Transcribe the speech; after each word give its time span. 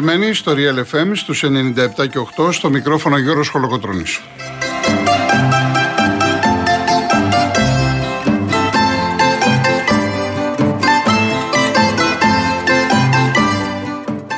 Είστε 0.00 0.12
συντονισμένοι 0.12 0.34
στο 0.34 0.52
Real 0.56 0.78
FM 0.92 1.10
στους 1.14 1.44
97 1.44 1.48
και 2.08 2.18
8 2.36 2.52
στο 2.52 2.70
μικρόφωνο 2.70 3.18
Γιώργος 3.18 3.48
Χολοκοτρώνης. 3.48 4.20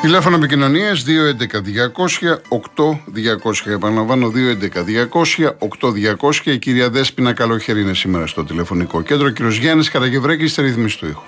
Τηλέφωνο 0.00 0.36
επικοινωνίας 0.36 1.04
211-200-8200. 1.04 3.70
Επαναλαμβάνω 3.70 4.28
211-200-8200. 4.28 6.44
Η 6.44 6.58
κυρία 6.58 6.90
Δέσπινα 6.90 7.32
Καλοχέρη 7.32 7.80
είναι 7.80 7.94
σήμερα 7.94 8.26
στο 8.26 8.44
τηλεφωνικό 8.44 9.02
κέντρο. 9.02 9.30
Κύριος 9.30 9.56
Γιάννης 9.56 9.90
Καραγευρέκη 9.90 10.46
στη 10.46 10.62
ρύθμιση 10.62 10.98
του 10.98 11.06
ήχου. 11.06 11.22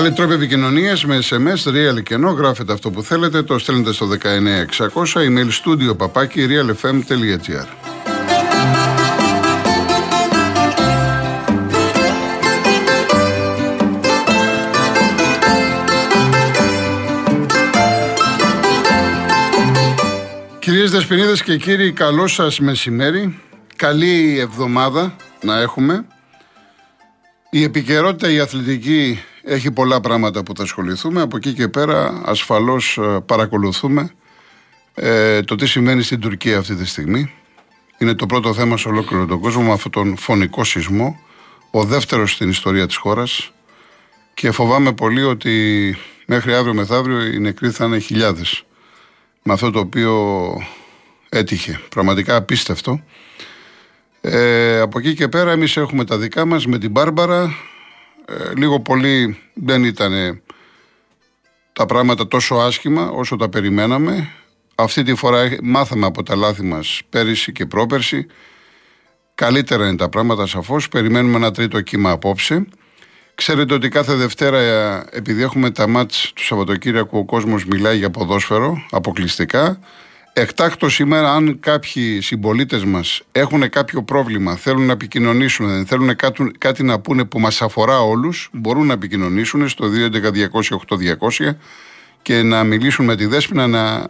Άλλοι 0.00 0.12
τρόποι 0.12 0.32
επικοινωνίας 0.32 1.04
με 1.04 1.18
SMS, 1.30 1.68
real 1.68 2.02
και 2.02 2.14
ενώ 2.14 2.30
γράφετε 2.30 2.72
αυτό 2.72 2.90
που 2.90 3.02
θέλετε, 3.02 3.42
το 3.42 3.58
στέλνετε 3.58 3.92
στο 3.92 4.08
19600, 4.08 5.20
email 5.20 5.48
studio 5.64 5.96
παπάκι 5.96 6.46
realfm.gr. 6.48 7.66
Κυρίες 20.58 20.90
Δεσποινίδες 20.90 21.42
και 21.42 21.56
κύριοι, 21.56 21.92
καλό 21.92 22.26
σας 22.26 22.60
μεσημέρι. 22.60 23.38
Καλή 23.76 24.38
εβδομάδα 24.38 25.16
να 25.42 25.60
έχουμε. 25.60 26.04
Η 27.50 27.62
επικαιρότητα, 27.62 28.30
η 28.30 28.40
αθλητική 28.40 29.24
έχει 29.42 29.70
πολλά 29.70 30.00
πράγματα 30.00 30.42
που 30.42 30.56
θα 30.56 30.62
ασχοληθούμε. 30.62 31.20
Από 31.20 31.36
εκεί 31.36 31.52
και 31.52 31.68
πέρα 31.68 32.22
ασφαλώς 32.24 32.98
ε, 32.98 33.20
παρακολουθούμε 33.26 34.10
ε, 34.94 35.42
το 35.42 35.54
τι 35.54 35.66
σημαίνει 35.66 36.02
στην 36.02 36.20
Τουρκία 36.20 36.58
αυτή 36.58 36.74
τη 36.74 36.86
στιγμή. 36.86 37.32
Είναι 37.98 38.14
το 38.14 38.26
πρώτο 38.26 38.54
θέμα 38.54 38.76
σε 38.76 38.88
ολόκληρο 38.88 39.26
τον 39.26 39.40
κόσμο 39.40 39.62
με 39.62 39.72
αυτόν 39.72 39.90
τον 39.90 40.16
φωνικό 40.16 40.64
σεισμό. 40.64 41.20
Ο 41.70 41.84
δεύτερος 41.84 42.32
στην 42.32 42.48
ιστορία 42.48 42.86
της 42.86 42.96
χώρας. 42.96 43.52
Και 44.34 44.50
φοβάμαι 44.50 44.92
πολύ 44.92 45.22
ότι 45.22 45.96
μέχρι 46.26 46.54
αύριο 46.54 46.74
μεθαύριο 46.74 47.24
οι 47.24 47.38
νεκροί 47.38 47.70
θα 47.70 47.84
είναι 47.84 47.98
χιλιάδες. 47.98 48.64
Με 49.42 49.52
αυτό 49.52 49.70
το 49.70 49.78
οποίο 49.78 50.52
έτυχε. 51.28 51.80
Πραγματικά 51.88 52.36
απίστευτο. 52.36 53.02
Ε, 54.20 54.80
από 54.80 54.98
εκεί 54.98 55.14
και 55.14 55.28
πέρα 55.28 55.50
εμείς 55.50 55.76
έχουμε 55.76 56.04
τα 56.04 56.18
δικά 56.18 56.44
μας 56.44 56.66
με 56.66 56.78
την 56.78 56.90
Μπάρμπαρα 56.90 57.42
ε, 57.42 57.50
λίγο 58.56 58.80
πολύ 58.80 59.38
δεν 59.54 59.84
ήταν 59.84 60.42
τα 61.72 61.86
πράγματα 61.86 62.28
τόσο 62.28 62.54
άσχημα 62.54 63.10
όσο 63.10 63.36
τα 63.36 63.48
περιμέναμε. 63.48 64.28
Αυτή 64.74 65.02
τη 65.02 65.14
φορά 65.14 65.48
μάθαμε 65.62 66.06
από 66.06 66.22
τα 66.22 66.36
λάθη 66.36 66.62
μας 66.62 67.00
πέρυσι 67.08 67.52
και 67.52 67.66
πρόπερσι. 67.66 68.26
Καλύτερα 69.34 69.86
είναι 69.86 69.96
τα 69.96 70.08
πράγματα 70.08 70.46
σαφώς. 70.46 70.88
Περιμένουμε 70.88 71.36
ένα 71.36 71.50
τρίτο 71.50 71.80
κύμα 71.80 72.10
απόψε. 72.10 72.66
Ξέρετε 73.34 73.74
ότι 73.74 73.88
κάθε 73.88 74.14
Δευτέρα, 74.14 74.58
ε, 74.58 75.04
επειδή 75.10 75.42
έχουμε 75.42 75.70
τα 75.70 75.86
μάτς 75.86 76.32
του 76.34 76.44
Σαββατοκύριακου, 76.44 77.18
ο 77.18 77.24
κόσμος 77.24 77.64
μιλάει 77.64 77.98
για 77.98 78.10
ποδόσφαιρο 78.10 78.86
αποκλειστικά. 78.90 79.80
Εκτάκτο 80.32 80.88
σήμερα, 80.88 81.32
αν 81.32 81.60
κάποιοι 81.60 82.20
συμπολίτες 82.20 82.84
μας 82.84 83.22
έχουν 83.32 83.68
κάποιο 83.70 84.02
πρόβλημα, 84.02 84.56
θέλουν 84.56 84.86
να 84.86 84.92
επικοινωνήσουν, 84.92 85.86
θέλουν 85.86 86.16
κάτι, 86.16 86.50
κάτι 86.58 86.82
να 86.82 87.00
πούνε 87.00 87.24
που 87.24 87.40
μας 87.40 87.62
αφορά 87.62 88.00
όλους, 88.00 88.48
μπορούν 88.52 88.86
να 88.86 88.92
επικοινωνήσουν 88.92 89.68
στο 89.68 89.90
211-200-8200 91.38 91.56
και 92.22 92.42
να 92.42 92.64
μιλήσουν 92.64 93.04
με 93.04 93.16
τη 93.16 93.26
Δέσποινα 93.26 93.66
να 93.66 94.08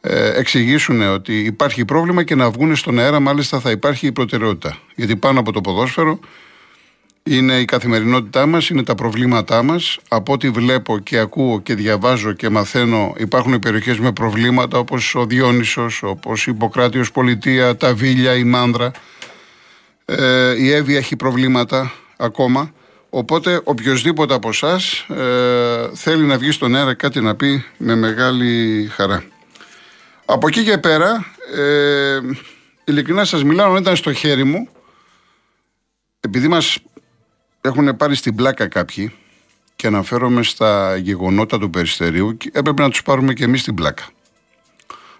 ε, 0.00 0.38
εξηγήσουν 0.38 1.02
ότι 1.02 1.38
υπάρχει 1.38 1.84
πρόβλημα 1.84 2.22
και 2.22 2.34
να 2.34 2.50
βγουν 2.50 2.76
στον 2.76 2.98
αέρα. 2.98 3.20
Μάλιστα, 3.20 3.60
θα 3.60 3.70
υπάρχει 3.70 4.06
η 4.06 4.12
προτεραιότητα. 4.12 4.78
Γιατί 4.94 5.16
πάνω 5.16 5.40
από 5.40 5.52
το 5.52 5.60
ποδόσφαιρο 5.60 6.18
είναι 7.26 7.60
η 7.60 7.64
καθημερινότητά 7.64 8.46
μας, 8.46 8.68
είναι 8.68 8.82
τα 8.82 8.94
προβλήματά 8.94 9.62
μας. 9.62 9.98
Από 10.08 10.32
ό,τι 10.32 10.50
βλέπω 10.50 10.98
και 10.98 11.18
ακούω 11.18 11.60
και 11.60 11.74
διαβάζω 11.74 12.32
και 12.32 12.48
μαθαίνω, 12.48 13.14
υπάρχουν 13.16 13.58
περιοχές 13.58 13.98
με 13.98 14.12
προβλήματα 14.12 14.78
όπως 14.78 15.14
ο 15.14 15.26
Διόνυσος, 15.26 16.02
όπως 16.02 16.46
η 16.46 16.50
Υποκράτειο 16.54 17.04
Πολιτεία, 17.12 17.76
τα 17.76 17.94
Βίλια, 17.94 18.34
η 18.34 18.44
Μάνδρα. 18.44 18.90
Ε, 20.04 20.54
η 20.62 20.70
Εύη 20.72 20.96
έχει 20.96 21.16
προβλήματα 21.16 21.92
ακόμα. 22.16 22.72
Οπότε 23.10 23.60
οποιοδήποτε 23.64 24.34
από 24.34 24.48
εσάς 24.48 25.06
ε, 25.08 25.90
θέλει 25.94 26.22
να 26.22 26.38
βγει 26.38 26.50
στον 26.50 26.76
αέρα 26.76 26.94
κάτι 26.94 27.20
να 27.20 27.34
πει 27.34 27.64
με 27.76 27.94
μεγάλη 27.94 28.86
χαρά. 28.92 29.24
Από 30.24 30.46
εκεί 30.48 30.64
και 30.64 30.78
πέρα, 30.78 31.26
ε, 31.56 32.18
ειλικρινά 32.84 33.24
σας 33.24 33.44
μιλάω, 33.44 33.70
όταν 33.70 33.82
ήταν 33.82 33.96
στο 33.96 34.12
χέρι 34.12 34.44
μου, 34.44 34.68
επειδή 36.20 36.48
μας 36.48 36.78
έχουν 37.66 37.96
πάρει 37.96 38.14
στην 38.14 38.34
πλάκα 38.34 38.68
κάποιοι 38.68 39.12
και 39.76 39.86
αναφέρομαι 39.86 40.42
στα 40.42 40.96
γεγονότα 40.96 41.58
του 41.58 41.70
περιστερίου 41.70 42.36
και 42.36 42.50
έπρεπε 42.52 42.82
να 42.82 42.90
τους 42.90 43.02
πάρουμε 43.02 43.32
και 43.32 43.44
εμείς 43.44 43.60
στην 43.60 43.74
πλάκα. 43.74 44.04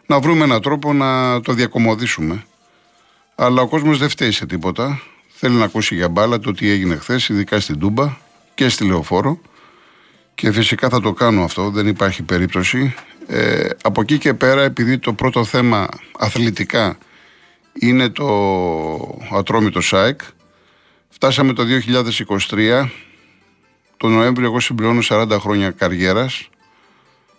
Να 0.06 0.20
βρούμε 0.20 0.44
έναν 0.44 0.60
τρόπο 0.60 0.92
να 0.92 1.40
το 1.40 1.52
διακομωδήσουμε. 1.52 2.44
Αλλά 3.34 3.62
ο 3.62 3.68
κόσμος 3.68 3.98
δεν 3.98 4.08
φταίει 4.08 4.30
σε 4.30 4.46
τίποτα. 4.46 5.00
Θέλει 5.28 5.54
να 5.54 5.64
ακούσει 5.64 5.94
για 5.94 6.08
μπάλα 6.08 6.38
το 6.38 6.52
τι 6.52 6.70
έγινε 6.70 6.96
χθες, 6.96 7.28
ειδικά 7.28 7.60
στην 7.60 7.78
Τούμπα 7.78 8.16
και 8.54 8.68
στη 8.68 8.84
Λεωφόρο. 8.84 9.40
Και 10.34 10.52
φυσικά 10.52 10.88
θα 10.88 11.00
το 11.00 11.12
κάνω 11.12 11.44
αυτό, 11.44 11.70
δεν 11.70 11.86
υπάρχει 11.86 12.22
περίπτωση. 12.22 12.94
Ε, 13.26 13.68
από 13.82 14.00
εκεί 14.00 14.18
και 14.18 14.34
πέρα, 14.34 14.62
επειδή 14.62 14.98
το 14.98 15.12
πρώτο 15.12 15.44
θέμα 15.44 15.88
αθλητικά 16.18 16.98
είναι 17.72 18.08
το 18.08 18.26
ατρόμητο 19.32 19.80
ΣΑΕΚ, 19.80 20.20
Φτάσαμε 21.16 21.52
το 21.52 21.64
2023, 22.48 22.88
το 23.96 24.08
Νοέμβριο 24.08 24.46
εγώ 24.46 24.60
συμπληρώνω 24.60 25.00
40 25.08 25.36
χρόνια 25.40 25.70
καριέρας 25.70 26.48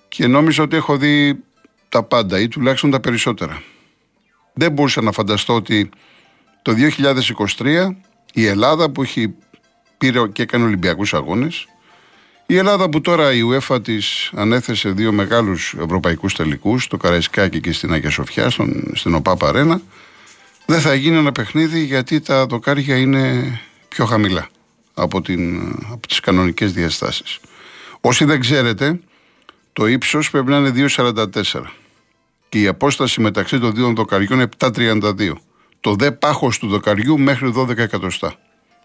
και 0.07 0.27
νόμιζα 0.27 0.63
ότι 0.63 0.75
έχω 0.75 0.97
δει 0.97 1.43
τα 1.89 2.03
πάντα 2.03 2.39
ή 2.39 2.47
τουλάχιστον 2.47 2.91
τα 2.91 2.99
περισσότερα. 2.99 3.61
Δεν 4.53 4.71
μπορούσα 4.71 5.01
να 5.01 5.11
φανταστώ 5.11 5.55
ότι 5.55 5.89
το 6.61 6.73
2023 7.57 7.87
η 8.33 8.45
Ελλάδα 8.45 8.89
που 8.89 9.01
έχει 9.01 9.33
πήρε 9.97 10.27
και 10.27 10.41
έκανε 10.41 10.63
Ολυμπιακούς 10.63 11.13
αγώνες, 11.13 11.67
η 12.45 12.57
Ελλάδα 12.57 12.89
που 12.89 13.01
τώρα 13.01 13.33
η 13.33 13.41
UEFA 13.51 13.83
της 13.83 14.31
ανέθεσε 14.35 14.89
δύο 14.89 15.11
μεγάλους 15.11 15.75
ευρωπαϊκούς 15.79 16.33
τελικούς, 16.33 16.87
το 16.87 16.97
Καραϊσκάκι 16.97 17.59
και 17.59 17.71
στην 17.71 17.93
Αγία 17.93 18.09
Σοφιά, 18.09 18.49
στον, 18.49 18.91
στην 18.93 19.13
ΟΠΑΠ 19.13 19.45
Αρένα, 19.45 19.81
δεν 20.65 20.79
θα 20.81 20.93
γίνει 20.93 21.17
ένα 21.17 21.31
παιχνίδι 21.31 21.83
γιατί 21.83 22.19
τα 22.19 22.45
δοκάρια 22.45 22.97
είναι 22.97 23.59
πιο 23.87 24.05
χαμηλά 24.05 24.47
από, 24.93 25.21
την, 25.21 25.71
από 25.91 26.07
τις 26.07 26.19
κανονικές 26.19 26.73
διαστάσεις. 26.73 27.39
Όσοι 28.01 28.25
δεν 28.25 28.39
ξέρετε, 28.39 28.99
το 29.73 29.85
ύψος 29.87 30.29
πρέπει 30.29 30.49
να 30.49 30.57
είναι 30.57 30.89
2,44 30.95 31.25
και 32.49 32.61
η 32.61 32.67
απόσταση 32.67 33.21
μεταξύ 33.21 33.59
των 33.59 33.73
δύο 33.75 33.93
δοκαριών 33.93 34.39
είναι 34.39 34.49
7,32. 34.57 35.31
Το 35.79 35.95
δε 35.95 36.11
πάχος 36.11 36.59
του 36.59 36.67
δοκαριού 36.67 37.19
μέχρι 37.19 37.53
12 37.55 37.77
εκατοστά. 37.77 38.35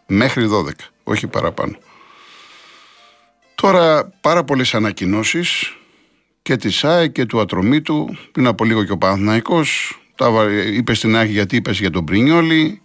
Μέχρι 0.06 0.48
12, 0.50 0.70
όχι 1.04 1.26
παραπάνω. 1.26 1.76
Τώρα 3.54 4.10
πάρα 4.20 4.44
πολλές 4.44 4.74
ανακοινώσεις 4.74 5.76
και 6.42 6.56
της 6.56 6.76
ΣΑΕ 6.76 7.08
και 7.08 7.26
του 7.26 7.40
Ατρομήτου, 7.40 8.16
πριν 8.32 8.46
από 8.46 8.64
λίγο 8.64 8.84
και 8.84 8.92
ο 8.92 8.98
Παναθηναϊκός, 8.98 9.98
τα 10.14 10.46
είπε 10.72 10.94
στην 10.94 11.16
Άχη 11.16 11.32
γιατί 11.32 11.56
είπες 11.56 11.78
για 11.78 11.90
τον 11.90 12.04
Πρινιόλη, 12.04 12.81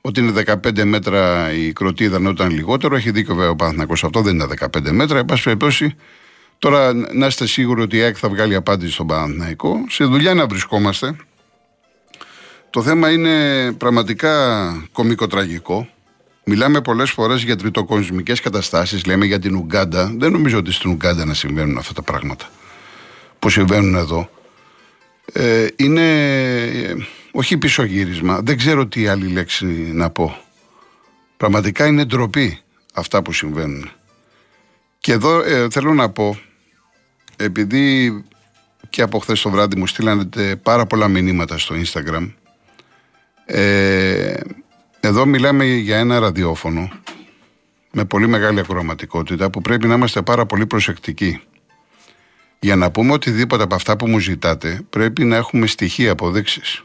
ότι 0.00 0.20
είναι 0.20 0.42
15 0.46 0.84
μέτρα 0.84 1.52
η 1.52 1.72
κροτίδα 1.72 2.16
ενώ 2.16 2.30
ήταν 2.30 2.50
λιγότερο. 2.50 2.96
Έχει 2.96 3.10
δίκιο 3.10 3.34
βέβαια 3.34 3.50
ο 3.50 3.56
Παναθυνακό 3.56 3.92
αυτό, 3.92 4.20
δεν 4.22 4.34
είναι 4.34 4.46
15 4.58 4.90
μέτρα. 4.90 5.18
Εν 5.18 5.24
πάση 5.24 5.42
περιπτώσει, 5.42 5.94
τώρα 6.58 6.92
να 7.12 7.26
είστε 7.26 7.46
σίγουροι 7.46 7.80
ότι 7.80 7.96
η 7.96 8.00
ΑΕΚ 8.00 8.16
θα 8.18 8.28
βγάλει 8.28 8.54
απάντηση 8.54 8.92
στον 8.92 9.06
Παναθηναϊκό. 9.06 9.84
Σε 9.88 10.04
δουλειά 10.04 10.34
να 10.34 10.46
βρισκόμαστε. 10.46 11.16
Το 12.70 12.82
θέμα 12.82 13.10
είναι 13.10 13.72
πραγματικά 13.72 14.88
κομικοτραγικό. 14.92 15.88
Μιλάμε 16.44 16.80
πολλές 16.80 17.10
φορές 17.10 17.42
για 17.42 17.56
τριτοκοσμικές 17.56 18.40
καταστάσεις. 18.40 19.04
Λέμε 19.04 19.24
για 19.24 19.38
την 19.38 19.54
Ουγκάντα. 19.54 20.14
Δεν 20.18 20.32
νομίζω 20.32 20.58
ότι 20.58 20.72
στην 20.72 20.90
Ουγκάντα 20.90 21.24
να 21.24 21.34
συμβαίνουν 21.34 21.78
αυτά 21.78 21.92
τα 21.92 22.02
πράγματα 22.02 22.48
που 23.38 23.50
συμβαίνουν 23.50 23.94
εδώ. 23.94 24.30
Ε, 25.32 25.66
είναι 25.76 26.02
όχι 27.30 27.58
πίσω 27.58 27.84
γύρισμα, 27.84 28.40
δεν 28.40 28.56
ξέρω 28.56 28.86
τι 28.86 29.06
άλλη 29.06 29.26
λέξη 29.26 29.66
να 29.92 30.10
πω. 30.10 30.36
Πραγματικά 31.36 31.86
είναι 31.86 32.04
ντροπή 32.04 32.58
αυτά 32.94 33.22
που 33.22 33.32
συμβαίνουν. 33.32 33.90
Και 34.98 35.12
εδώ 35.12 35.40
ε, 35.40 35.70
θέλω 35.70 35.94
να 35.94 36.10
πω, 36.10 36.38
επειδή 37.36 38.12
και 38.90 39.02
από 39.02 39.18
χθες 39.18 39.40
το 39.40 39.50
βράδυ 39.50 39.76
μου 39.76 39.86
στείλανε 39.86 40.56
πάρα 40.62 40.86
πολλά 40.86 41.08
μηνύματα 41.08 41.58
στο 41.58 41.74
Instagram. 41.74 42.32
Ε, 43.44 44.40
εδώ 45.00 45.26
μιλάμε 45.26 45.64
για 45.64 45.98
ένα 45.98 46.18
ραδιόφωνο 46.18 46.90
με 47.92 48.04
πολύ 48.04 48.28
μεγάλη 48.28 48.60
ακροματικότητα 48.60 49.50
που 49.50 49.60
πρέπει 49.60 49.86
να 49.86 49.94
είμαστε 49.94 50.22
πάρα 50.22 50.46
πολύ 50.46 50.66
προσεκτικοί. 50.66 51.40
Για 52.60 52.76
να 52.76 52.90
πούμε 52.90 53.12
οτιδήποτε 53.12 53.62
από 53.62 53.74
αυτά 53.74 53.96
που 53.96 54.08
μου 54.08 54.18
ζητάτε 54.18 54.80
πρέπει 54.90 55.24
να 55.24 55.36
έχουμε 55.36 55.66
στοιχεία 55.66 56.12
αποδείξεις. 56.12 56.82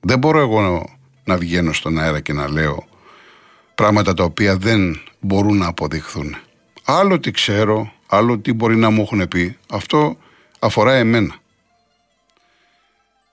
Δεν 0.00 0.18
μπορώ 0.18 0.38
εγώ 0.38 0.88
να 1.24 1.36
βγαίνω 1.36 1.72
στον 1.72 1.98
αέρα 1.98 2.20
και 2.20 2.32
να 2.32 2.50
λέω 2.50 2.86
πράγματα 3.74 4.14
τα 4.14 4.24
οποία 4.24 4.56
δεν 4.56 5.00
μπορούν 5.20 5.56
να 5.56 5.66
αποδειχθούν. 5.66 6.36
Άλλο 6.84 7.20
τι 7.20 7.30
ξέρω, 7.30 7.92
άλλο 8.06 8.38
τι 8.38 8.52
μπορεί 8.52 8.76
να 8.76 8.90
μου 8.90 9.02
έχουν 9.02 9.28
πει. 9.28 9.58
Αυτό 9.70 10.16
αφορά 10.58 10.92
εμένα. 10.92 11.34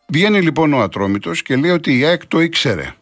Βγαίνει 0.07 0.41
λοιπόν 0.41 0.73
ο 0.73 0.81
Ατρόμητος 0.81 1.41
και 1.41 1.55
λέει 1.55 1.71
ότι 1.71 1.97
η 1.97 2.05
ΑΕΚ 2.05 2.25
το 2.25 2.39
ήξερε. 2.39 2.93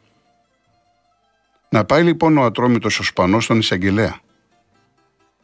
Να 1.69 1.86
πάει 1.86 2.04
λοιπόν 2.04 2.38
ο 2.38 2.44
Ατρόμητος 2.44 3.00
ο 3.00 3.04
Σπανός 3.04 3.44
στον 3.44 3.59
Ισαγγελέα 3.59 4.19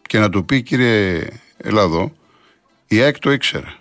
και 0.01 0.19
να 0.19 0.29
του 0.29 0.45
πει 0.45 0.61
κύριε 0.61 1.27
Ελλάδο, 1.57 2.11
η 2.87 3.01
ΑΕΚ 3.01 3.19
το 3.19 3.31
ήξερε. 3.31 3.73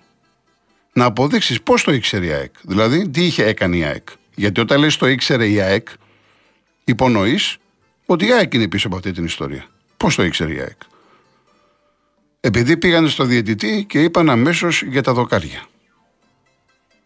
Να 0.93 1.05
αποδείξεις 1.05 1.63
πώς 1.63 1.83
το 1.83 1.93
ήξερε 1.93 2.27
η 2.27 2.33
ΑΕΚ. 2.33 2.53
Δηλαδή 2.63 3.09
τι 3.09 3.25
είχε 3.25 3.45
έκανε 3.45 3.77
η 3.77 3.85
ΑΕΚ. 3.85 4.09
Γιατί 4.39 4.61
όταν 4.61 4.81
λες 4.81 4.97
το 4.97 5.07
ήξερε 5.07 5.49
η 5.49 5.61
ΑΕΚ, 5.61 5.89
υπονοείς 6.85 7.57
ότι 8.07 8.27
η 8.27 8.33
ΑΕΚ 8.33 8.55
είναι 8.55 8.69
πίσω 8.69 8.87
από 8.87 8.97
αυτή 8.97 9.13
την 9.13 9.25
ιστορία. 9.25 9.67
Πώς 9.97 10.15
το 10.15 10.23
ήξερε 10.23 10.53
η 10.55 10.61
ΑΕΚ; 10.61 10.81
Επειδή 12.41 12.77
πήγανε 12.77 13.09
στο 13.09 13.25
διαιτητή 13.25 13.85
και 13.89 14.03
είπαν 14.03 14.31
αμέσως 14.31 14.83
για 14.83 15.03
τα 15.03 15.13
δοκάρια. 15.13 15.67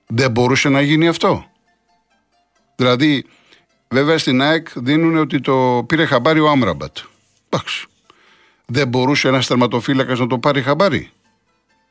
Δεν 0.06 0.30
μπορούσε 0.30 0.68
να 0.68 0.80
γίνει 0.80 1.08
αυτό. 1.08 1.46
Δηλαδή, 2.76 3.24
βέβαια 3.88 4.18
στην 4.18 4.42
ΑΕΚ 4.42 4.68
δίνουν 4.74 5.16
ότι 5.16 5.40
το 5.40 5.84
πήρε 5.88 6.04
χαμπάρι 6.04 6.40
ο 6.40 6.48
Άμραμπατ. 6.48 6.96
Εντάξει. 7.48 7.86
Δεν 8.66 8.88
μπορούσε 8.88 9.28
ένας 9.28 9.46
τερματοφύλακας 9.46 10.18
να 10.18 10.26
το 10.26 10.38
πάρει 10.38 10.62
χαμπάρι. 10.62 11.10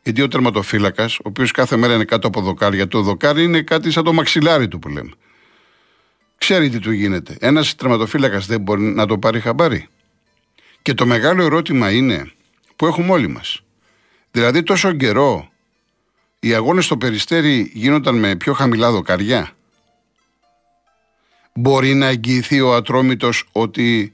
Γιατί 0.03 0.21
ο 0.21 0.27
τερματοφύλακας, 0.27 1.17
ο 1.17 1.21
οποίος 1.23 1.51
κάθε 1.51 1.77
μέρα 1.77 1.93
είναι 1.93 2.05
κάτω 2.05 2.27
από 2.27 2.41
δοκάρια, 2.41 2.87
το 2.87 3.01
δοκάρι 3.01 3.43
είναι 3.43 3.61
κάτι 3.61 3.91
σαν 3.91 4.03
το 4.03 4.13
μαξιλάρι 4.13 4.67
του 4.67 4.79
που 4.79 4.87
λέμε. 4.87 5.11
Ξέρει 6.41 6.69
τι 6.69 6.79
του 6.79 6.91
γίνεται. 6.91 7.37
Ένας 7.39 7.75
τερματοφύλακας 7.75 8.45
δεν 8.45 8.61
μπορεί 8.61 8.81
να 8.81 9.05
το 9.05 9.17
πάρει 9.17 9.39
χαμπάρι. 9.39 9.87
Και 10.81 10.93
το 10.93 11.05
μεγάλο 11.05 11.43
ερώτημα 11.43 11.91
είναι 11.91 12.31
που 12.75 12.85
έχουμε 12.85 13.11
όλοι 13.11 13.27
μας. 13.27 13.63
Δηλαδή, 14.31 14.63
τόσο 14.63 14.93
καιρό 14.93 15.51
οι 16.39 16.53
αγώνες 16.53 16.85
στο 16.85 16.97
Περιστέρι 16.97 17.71
γίνονταν 17.73 18.15
με 18.15 18.35
πιο 18.35 18.53
χαμηλά 18.53 18.91
δοκαριά. 18.91 19.51
Μπορεί 21.53 21.93
να 21.93 22.05
εγγυηθεί 22.05 22.61
ο 22.61 22.75
Ατρόμητος 22.75 23.47
ότι 23.51 24.13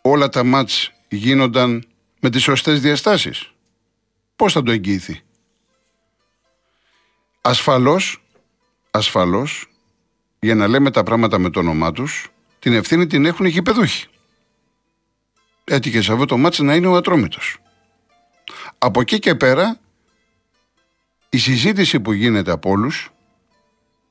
όλα 0.00 0.28
τα 0.28 0.44
μάτς 0.44 0.92
γίνονταν 1.08 1.84
με 2.20 2.30
τις 2.30 2.42
σωστές 2.42 2.80
διαστάσεις; 2.80 3.52
Πώς 4.36 4.52
θα 4.52 4.62
το 4.62 4.70
εγγυηθεί; 4.70 5.20
Ασφαλώς, 7.40 8.24
ασφαλώς, 8.90 9.68
για 10.44 10.54
να 10.54 10.68
λέμε 10.68 10.90
τα 10.90 11.02
πράγματα 11.02 11.38
με 11.38 11.50
το 11.50 11.58
όνομά 11.58 11.92
τους, 11.92 12.28
την 12.58 12.72
ευθύνη 12.72 13.06
την 13.06 13.24
έχουν 13.24 13.46
οι 13.46 13.48
γηπεδούχοι. 13.48 14.06
Έτυχε 15.64 16.00
σε 16.00 16.12
αυτό 16.12 16.24
το 16.24 16.36
μάτς 16.36 16.58
να 16.58 16.74
είναι 16.74 16.86
ο 16.86 16.96
Ατρόμητος. 16.96 17.58
Από 18.78 19.00
εκεί 19.00 19.18
και 19.18 19.34
πέρα 19.34 19.78
η 21.28 21.38
συζήτηση 21.38 22.00
που 22.00 22.12
γίνεται 22.12 22.50
από 22.50 22.70
όλους 22.70 23.12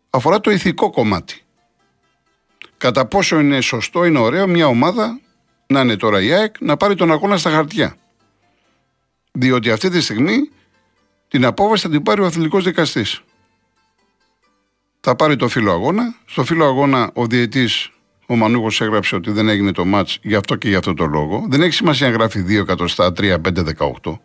αφορά 0.10 0.40
το 0.40 0.52
ηθικό 0.52 0.90
κομμάτι. 0.90 1.42
Κατά 2.78 3.06
πόσο 3.06 3.40
είναι 3.40 3.62
σωστό, 3.62 4.06
είναι 4.06 4.20
ωραίο 4.20 4.48
μια 4.48 4.68
ομάδα 4.68 5.20
να 5.68 5.82
είναι 5.82 5.96
τώρα 5.96 6.22
η 6.22 6.32
ΑΕΚ 6.34 6.56
να 6.60 6.78
πάρει 6.78 6.96
τον 6.96 7.12
αγώνα 7.12 7.38
στα 7.38 7.50
χαρτιά. 7.50 7.96
Διότι 9.32 9.72
αυτή 9.72 9.90
τη 9.90 10.02
στιγμή 10.02 10.50
την 11.28 11.46
απόβαση 11.46 11.84
θα 11.84 11.90
την 11.90 12.04
πάρει 12.04 12.22
ο 12.22 12.26
αθλητικός 12.26 12.64
δικαστής. 12.64 13.24
Θα 15.06 15.16
πάρει 15.16 15.36
το 15.36 15.48
φύλλο 15.48 15.72
αγώνα. 15.72 16.16
Στο 16.26 16.44
φύλλο 16.44 16.66
αγώνα 16.66 17.12
ο 17.14 17.26
διαιτής, 17.26 17.92
ο 18.26 18.36
Μανούγος, 18.36 18.82
έγραψε 18.82 19.16
ότι 19.16 19.32
δεν 19.32 19.50
έγινε 19.50 19.72
το 19.72 19.86
μάτς 19.86 20.20
γι' 20.22 20.36
αυτό 20.36 20.56
και 20.56 20.70
γι' 20.70 20.76
αυτό 20.76 20.94
το 20.94 21.06
λόγο. 21.06 21.46
Δεν 21.50 21.62
έχει 21.62 21.74
σημασία 21.74 22.08
αν 22.08 22.14
γράφει 22.14 22.42
2 22.42 22.62
εκατοστά, 22.62 23.14
3, 23.14 23.38
5, 23.42 23.64
18. 24.04 24.20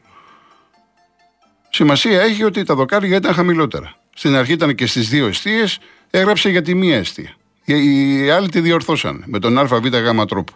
Σημασία 1.70 2.20
έχει 2.20 2.44
ότι 2.44 2.62
τα 2.62 2.74
δοκάρια 2.74 3.16
ήταν 3.16 3.34
χαμηλότερα. 3.34 3.96
Στην 4.14 4.34
αρχή 4.34 4.52
ήταν 4.52 4.74
και 4.74 4.86
στις 4.86 5.08
δύο 5.08 5.26
αιστείες, 5.26 5.78
έγραψε 6.10 6.50
για 6.50 6.62
τη 6.62 6.74
μία 6.74 6.96
αιστεία. 6.96 7.34
Οι 7.64 8.30
άλλοι 8.30 8.48
τη 8.48 8.60
διορθώσαν 8.60 9.22
με 9.26 9.38
τον 9.38 9.58
ΑΒΓ 9.58 9.88
τρόπο. 10.28 10.52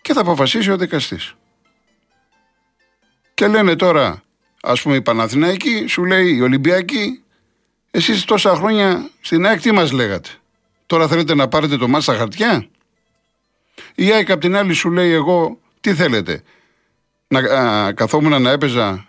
Και 0.00 0.12
θα 0.12 0.20
αποφασίσει 0.20 0.70
ο 0.70 0.76
δικαστής. 0.76 1.34
Και 3.34 3.46
λένε 3.46 3.76
τώρα, 3.76 4.22
ας 4.62 4.82
πούμε, 4.82 4.96
οι 4.96 5.02
Παναθηναϊκοί, 5.02 5.86
σου 5.86 6.04
λέει 6.04 6.34
οι 6.34 6.40
Ολυμπιακοί, 6.40 7.20
εσείς 7.96 8.24
τόσα 8.24 8.54
χρόνια 8.54 9.10
στην 9.20 9.46
ΑΕΚ 9.46 9.60
τι 9.60 9.72
μας 9.72 9.92
λέγατε; 9.92 10.28
Τώρα 10.86 11.08
θέλετε 11.08 11.34
να 11.34 11.48
πάρετε 11.48 11.76
το 11.76 11.88
μάτσα 11.88 12.14
χαρτιά; 12.14 12.68
Η 13.94 14.12
ΑΕΚ 14.12 14.30
απ' 14.30 14.40
την 14.40 14.56
άλλη 14.56 14.72
σου 14.72 14.90
λέει, 14.90 15.10
εγώ 15.10 15.58
τι 15.80 15.94
θέλετε; 15.94 16.42
Να 17.28 17.92
καθόμουν 17.92 18.42
να 18.42 18.50
έπαιζα 18.50 19.08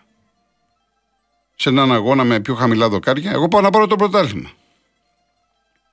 σε 1.55 1.69
έναν 1.69 1.91
αγώνα 1.91 2.23
με 2.23 2.39
πιο 2.39 2.55
χαμηλά 2.55 2.89
δοκάρια, 2.89 3.31
εγώ 3.31 3.47
πάω 3.47 3.61
να 3.61 3.69
πάρω 3.69 3.87
το 3.87 3.95
πρωτάθλημα. 3.95 4.49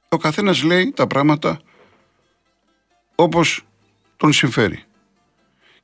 Ο 0.09 0.17
καθένας 0.17 0.63
λέει 0.63 0.93
τα 0.97 1.07
πράγματα 1.07 1.61
όπως 3.15 3.65
τον 4.17 4.33
συμφέρει. 4.33 4.85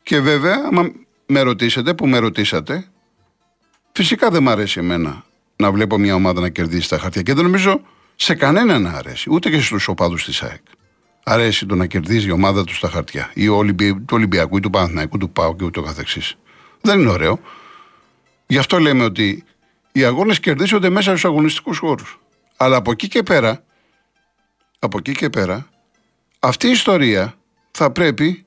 Και 0.02 0.20
βέβαια, 0.20 0.62
άμα 0.66 0.92
με 1.26 1.40
ρωτήσετε, 1.40 1.94
που 1.94 2.06
με 2.06 2.18
ρωτήσατε, 2.18 2.90
φυσικά 3.92 4.30
δεν 4.30 4.42
μ' 4.42 4.48
αρέσει 4.48 4.78
εμένα 4.78 5.24
να 5.60 5.72
βλέπω 5.72 5.98
μια 5.98 6.14
ομάδα 6.14 6.40
να 6.40 6.48
κερδίσει 6.48 6.88
τα 6.88 6.98
χαρτιά. 6.98 7.22
Και 7.22 7.34
δεν 7.34 7.44
νομίζω 7.44 7.80
σε 8.16 8.34
κανέναν 8.34 8.82
να 8.82 8.90
αρέσει, 8.90 9.30
ούτε 9.30 9.50
και 9.50 9.60
στους 9.60 9.88
οπαδούς 9.88 10.24
της 10.24 10.42
ΑΕΚ. 10.42 10.62
Αρέσει 11.24 11.66
το 11.66 11.74
να 11.74 11.86
κερδίζει 11.86 12.28
η 12.28 12.30
ομάδα 12.30 12.64
του 12.64 12.74
στα 12.74 12.88
χαρτιά. 12.88 13.30
Ή 13.34 13.46
του 13.46 14.04
Ολυμπιακού, 14.10 14.56
ή 14.56 14.60
του 14.60 14.70
Παναθηναϊκού, 14.70 15.18
του 15.18 15.30
Πάου 15.30 15.56
και 15.56 15.64
ούτω 15.64 15.82
καθεξής. 15.82 16.36
Δεν 16.80 17.00
είναι 17.00 17.10
ωραίο. 17.10 17.40
Γι' 18.46 18.58
αυτό 18.58 18.78
λέμε 18.78 19.04
ότι 19.04 19.44
οι 19.92 20.04
αγώνες 20.04 20.40
κερδίζονται 20.40 20.88
μέσα 20.88 21.10
στους 21.10 21.24
αγωνιστικούς 21.24 21.78
χώρους. 21.78 22.20
Αλλά 22.56 22.76
από 22.76 22.90
εκεί 22.90 23.08
και 23.08 23.22
πέρα, 23.22 23.64
από 24.78 24.98
εκεί 24.98 25.12
και 25.12 25.30
πέρα, 25.30 25.68
αυτή 26.38 26.66
η 26.66 26.70
ιστορία 26.70 27.34
θα 27.70 27.90
πρέπει, 27.90 28.46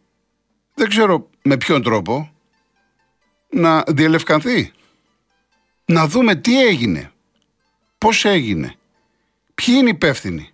δεν 0.73 0.89
ξέρω 0.89 1.29
με 1.43 1.57
ποιον 1.57 1.83
τρόπο, 1.83 2.33
να 3.49 3.83
διελευκανθεί. 3.87 4.72
Να 5.85 6.07
δούμε 6.07 6.35
τι 6.35 6.65
έγινε, 6.65 7.11
πώς 7.97 8.25
έγινε, 8.25 8.75
ποιοι 9.55 9.75
είναι 9.77 9.89
υπεύθυνοι. 9.89 10.49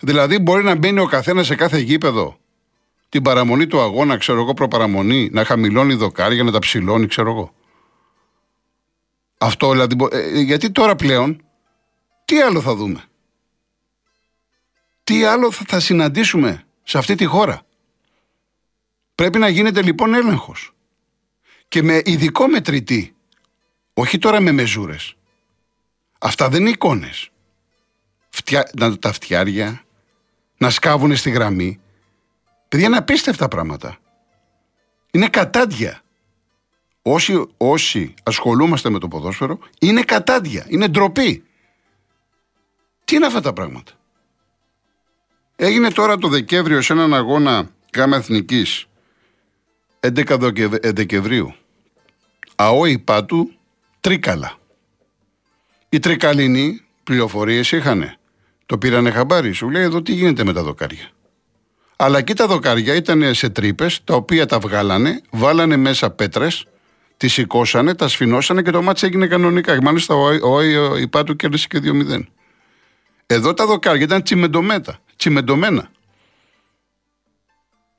Δηλαδή 0.00 0.38
μπορεί 0.38 0.64
να 0.64 0.74
μπαίνει 0.74 1.00
ο 1.00 1.06
καθένας 1.06 1.46
σε 1.46 1.54
κάθε 1.54 1.78
γήπεδο 1.78 2.36
την 3.12 3.22
παραμονή 3.22 3.66
του 3.66 3.80
αγώνα, 3.80 4.16
ξέρω 4.16 4.40
εγώ, 4.40 4.54
προπαραμονή, 4.54 5.28
να 5.32 5.44
χαμηλώνει 5.44 5.94
δοκάρια, 5.94 6.42
να 6.42 6.50
τα 6.50 6.58
ψηλώνει, 6.58 7.06
ξέρω 7.06 7.30
εγώ. 7.30 7.54
Αυτό 9.38 9.70
δηλαδή. 9.70 9.96
Ε, 10.10 10.18
ε, 10.18 10.40
γιατί 10.40 10.70
τώρα 10.70 10.96
πλέον 10.96 11.44
τι 12.24 12.40
άλλο 12.40 12.60
θα 12.60 12.74
δούμε. 12.74 13.04
Τι 15.04 15.24
άλλο 15.24 15.50
θα, 15.50 15.64
θα 15.68 15.80
συναντήσουμε 15.80 16.64
σε 16.82 16.98
αυτή 16.98 17.14
τη 17.14 17.24
χώρα. 17.24 17.62
Πρέπει 19.14 19.38
να 19.38 19.48
γίνεται 19.48 19.82
λοιπόν 19.82 20.14
έλεγχος. 20.14 20.74
Και 21.68 21.82
με 21.82 22.02
ειδικό 22.04 22.46
μετρητή. 22.46 23.14
Όχι 23.94 24.18
τώρα 24.18 24.40
με 24.40 24.52
μεζούρες. 24.52 25.14
Αυτά 26.18 26.48
δεν 26.48 26.60
είναι 26.60 26.70
εικόνες. 26.70 27.30
Φτια... 28.28 28.70
Τα 29.00 29.12
φτιάρια, 29.12 29.84
να 30.58 30.70
σκάβουν 30.70 31.16
στη 31.16 31.30
γραμμή. 31.30 31.80
Παιδιά 32.68 32.86
είναι 32.86 32.96
απίστευτα 32.96 33.48
πράγματα. 33.48 33.98
Είναι 35.10 35.28
κατάντια 35.28 36.02
όσοι, 37.02 37.46
όσοι 37.56 38.14
ασχολούμαστε 38.22 38.90
με 38.90 38.98
το 38.98 39.08
ποδόσφαιρο 39.08 39.58
είναι 39.80 40.02
κατάντια, 40.02 40.66
είναι 40.68 40.88
ντροπή. 40.88 41.44
Τι 43.04 43.16
είναι 43.16 43.26
αυτά 43.26 43.40
τα 43.40 43.52
πράγματα; 43.52 43.92
Έγινε 45.56 45.90
τώρα 45.90 46.18
το 46.18 46.28
Δεκέμβριο 46.28 46.82
σε 46.82 46.92
έναν 46.92 47.14
αγώνα 47.14 47.70
γάμα 47.96 48.16
εθνικής 48.16 48.86
11 50.00 50.52
Δεκεμβρίου. 50.82 51.54
ΑΟ 52.54 52.98
Πάτου 53.04 53.52
Τρίκαλα. 54.02 54.52
Οι 55.88 55.98
Τρικαλινοί 55.98 56.80
πληροφορίες 57.04 57.72
είχανε. 57.72 58.16
Το 58.66 58.78
πήρανε 58.78 59.10
χαμπάρι. 59.10 59.52
Σου 59.52 59.70
λέει 59.70 59.82
εδώ 59.82 60.02
τι 60.02 60.12
γίνεται 60.12 60.44
με 60.44 60.52
τα 60.52 60.62
δοκάρια. 60.62 61.10
Αλλά 61.96 62.18
εκεί 62.18 62.34
τα 62.34 62.46
δοκάρια 62.46 62.94
ήταν 62.94 63.34
σε 63.34 63.48
τρύπες, 63.48 64.04
τα 64.04 64.14
οποία 64.14 64.46
τα 64.46 64.58
βγάλανε, 64.58 65.20
βάλανε 65.30 65.76
μέσα 65.76 66.10
πέτρες 66.10 66.66
Τη 67.22 67.28
σηκώσανε, 67.28 67.94
τα 67.94 68.08
σφινώσανε 68.08 68.62
και 68.62 68.70
το 68.70 68.82
μάτι 68.82 69.06
έγινε 69.06 69.26
κανονικά. 69.26 69.82
Μάλιστα 69.82 70.14
ο, 70.14 70.26
ο, 70.42 70.56
ο, 70.56 70.96
η 70.96 71.08
Πάτου 71.08 71.36
κέρδισε 71.36 71.66
και 71.66 71.80
2-0. 71.82 72.24
Εδώ 73.26 73.54
τα 73.54 73.66
δοκάρια 73.66 74.02
ήταν 74.02 74.22
τσιμεντομέτα, 74.22 74.98
τσιμεντομένα. 75.16 75.90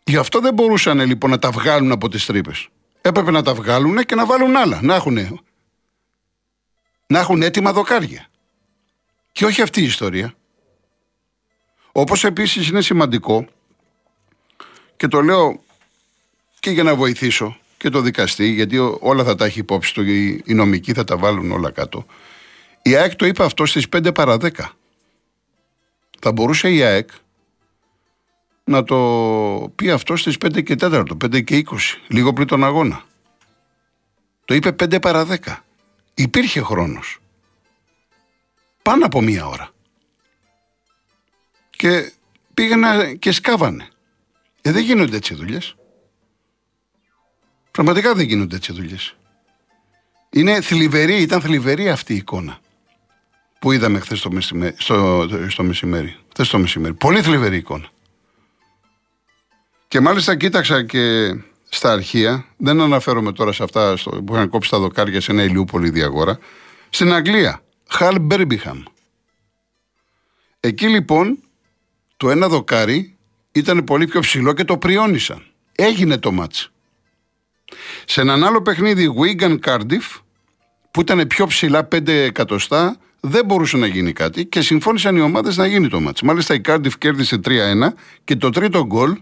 Γι' 0.03 0.17
αυτό 0.17 0.39
δεν 0.39 0.53
μπορούσαν 0.53 1.00
λοιπόν 1.00 1.29
να 1.29 1.39
τα 1.39 1.51
βγάλουν 1.51 1.91
από 1.91 2.10
τις 2.10 2.25
τρύπες. 2.25 2.67
Έπρεπε 3.01 3.31
να 3.31 3.41
τα 3.41 3.53
βγάλουν 3.53 3.98
και 3.98 4.15
να 4.15 4.25
βάλουν 4.25 4.55
άλλα. 4.55 4.79
Να 4.81 4.95
έχουν, 4.95 5.17
να 7.13 7.20
έχουν 7.20 7.41
έτοιμα 7.41 7.74
δοκάρια. 7.74 8.27
Και 9.32 9.46
όχι 9.46 9.62
αυτή 9.62 9.82
η 9.82 9.84
ιστορία. 9.84 10.34
Όπως 11.91 12.24
επίσης 12.24 12.67
είναι 12.67 12.82
σημαντικό 12.82 13.48
και 14.96 15.08
το 15.08 15.22
λέω 15.22 15.62
και 16.60 16.70
για 16.70 16.84
να 16.84 16.96
βοηθήσω 16.96 17.58
και 17.77 17.89
το 17.89 18.01
δικαστή, 18.01 18.46
γιατί 18.46 18.77
όλα 19.00 19.24
θα 19.24 19.36
τα 19.36 19.46
έχει 19.46 19.60
υπόψη 19.60 19.93
του, 19.93 20.01
οι 20.46 20.53
νομικοί 20.53 20.93
θα 20.93 21.03
τα 21.03 21.17
βάλουν 21.17 21.51
όλα 21.51 21.72
κάτω. 21.72 22.05
Η 22.82 22.96
ΑΕΚ 22.96 23.15
το 23.15 23.25
είπε 23.25 23.43
αυτό 23.43 23.65
στις 23.65 23.86
5 23.96 24.13
παρα 24.13 24.38
10. 24.38 24.50
Θα 26.20 26.32
μπορούσε 26.32 26.70
η 26.72 26.84
ΑΕΚ 26.84 27.10
να 28.63 28.84
το 28.84 28.98
πει 29.75 29.89
αυτό 29.89 30.15
στις 30.15 30.38
5 30.46 30.63
και 30.63 30.75
4, 30.79 31.05
5 31.24 31.43
και 31.43 31.55
20, 31.55 31.77
λίγο 32.08 32.34
πριν 32.34 32.48
τον 32.48 32.63
αγώνα. 32.63 33.03
Το 34.46 34.53
είπε 34.53 34.70
5 34.70 35.01
παρα 35.01 35.25
10. 35.25 35.63
Υπήρχε 36.13 36.62
χρόνος. 36.62 37.20
Πάνω 38.82 39.05
από 39.05 39.22
μία 39.22 39.48
ώρα. 39.48 39.70
Και 41.70 42.12
πήγαινα 42.53 43.13
και 43.13 43.32
σκάβανε. 43.32 43.88
Ε, 44.62 44.72
δεν 44.72 44.84
γίνονται 44.84 45.15
έτσι 45.15 45.34
δουλειές. 45.34 45.75
Πραγματικά 47.72 48.13
δεν 48.13 48.25
γίνονται 48.25 48.55
έτσι 48.55 48.74
δουλειές. 48.74 49.15
Είναι 50.29 50.62
θλιβερή, 50.62 51.22
ήταν 51.22 51.41
θλιβερή 51.41 51.89
αυτή 51.89 52.13
η 52.13 52.17
εικόνα 52.17 52.60
που 53.60 53.72
είδαμε 53.72 54.00
χθες 54.00 54.22
το 54.22 54.32
μεσημέρι, 54.32 54.75
στο, 54.77 55.27
στο 55.48 55.63
μεσημέρι. 55.63 56.17
Χθες 56.32 56.50
το 56.50 56.58
μεσημέρι. 56.60 56.93
Πολύ 56.93 57.22
θλιβερή 57.22 57.58
εικόνα. 57.58 57.89
Και 59.88 60.00
μάλιστα 60.00 60.36
κοίταξα 60.36 60.86
και 60.86 61.34
στα 61.75 61.92
αρχεία, 61.92 62.46
δεν 62.58 62.82
αναφέρομαι 62.82 63.32
τώρα 63.32 63.51
σε 63.51 63.63
αυτά 63.63 63.98
στο, 63.98 64.12
που 64.12 64.36
είχαν 64.36 64.50
κόψει 64.50 64.70
τα 64.70 64.80
δοκάρια 64.80 65.22
σε 65.22 65.32
ένα 65.32 65.44
ηλιούπολη 65.44 65.89
διαγόρα, 65.89 66.39
στην 66.89 67.13
Αγγλία, 67.13 67.62
Χαλ 67.89 68.20
Μπέρμπιχαμ. 68.20 68.84
Εκεί 70.60 70.88
λοιπόν 70.88 71.39
το 72.18 72.30
ένα 72.30 72.48
δοκάρι 72.48 73.15
ήταν 73.51 73.84
πολύ 73.84 74.08
πιο 74.08 74.20
ψηλό 74.20 74.53
και 74.53 74.63
το 74.63 74.77
πριόνισαν. 74.77 75.46
Έγινε 75.75 76.18
το 76.18 76.32
μάτς. 76.32 76.72
Σε 78.06 78.22
έναν 78.22 78.44
άλλο 78.44 78.62
παιχνίδι 78.62 79.13
Wigan 79.20 79.60
Cardiff 79.65 80.20
που 80.92 81.01
ήταν 81.01 81.27
πιο 81.27 81.48
ψηλά 81.48 81.88
5 81.96 82.08
εκατοστά 82.08 82.98
δεν 83.20 83.46
μπορούσε 83.46 83.77
να 83.77 83.88
γίνει 83.88 84.13
κάτι 84.13 84.46
και 84.46 84.62
συμφώνησαν 84.62 85.15
οι 85.15 85.22
ομάδες 85.22 85.58
να 85.58 85.65
γίνει 85.68 85.88
το 85.88 86.00
μάτς. 86.00 86.22
Μάλιστα 86.22 86.53
η 86.53 86.62
Cardiff 86.65 86.94
κέρδισε 86.98 87.39
3-1 87.46 87.50
και 88.24 88.36
το 88.36 88.50
τρίτο 88.50 88.86
γκολ 88.86 89.18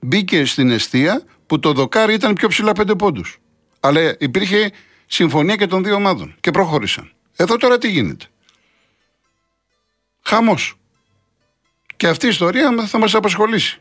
μπήκε 0.00 0.44
στην 0.44 0.70
αιστεία 0.70 1.24
που 1.46 1.58
το 1.58 1.72
δοκάρι 1.72 2.14
ήταν 2.14 2.32
πιο 2.32 2.48
ψηλά 2.48 2.72
5 2.76 2.98
πόντους. 2.98 3.38
Αλλά 3.80 4.16
υπήρχε 4.18 4.72
συμφωνία 5.06 5.56
και 5.56 5.66
των 5.66 5.84
δύο 5.84 5.94
ομάδων 5.94 6.34
και 6.40 6.50
προχώρησαν. 6.50 7.12
Εδώ 7.36 7.56
τώρα 7.56 7.78
τι 7.78 7.88
γίνεται; 7.88 8.26
Χαμός. 10.22 10.78
Και 11.96 12.08
αυτή 12.08 12.26
η 12.26 12.28
ιστορία 12.28 12.86
θα 12.86 12.98
μας 12.98 13.14
απασχολήσει. 13.14 13.80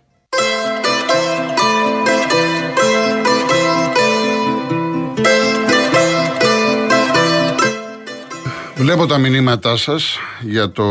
Βλέπω 8.76 9.06
τα 9.06 9.18
μηνύματά 9.18 9.78
σας 9.78 10.18
για 10.42 10.72
το 10.72 10.84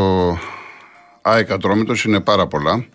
ΑΕΚ 1.23 1.51
Ατρόμητος, 1.51 2.05
είναι 2.05 2.21
πάρα 2.21 2.47
πολλά. 2.47 2.87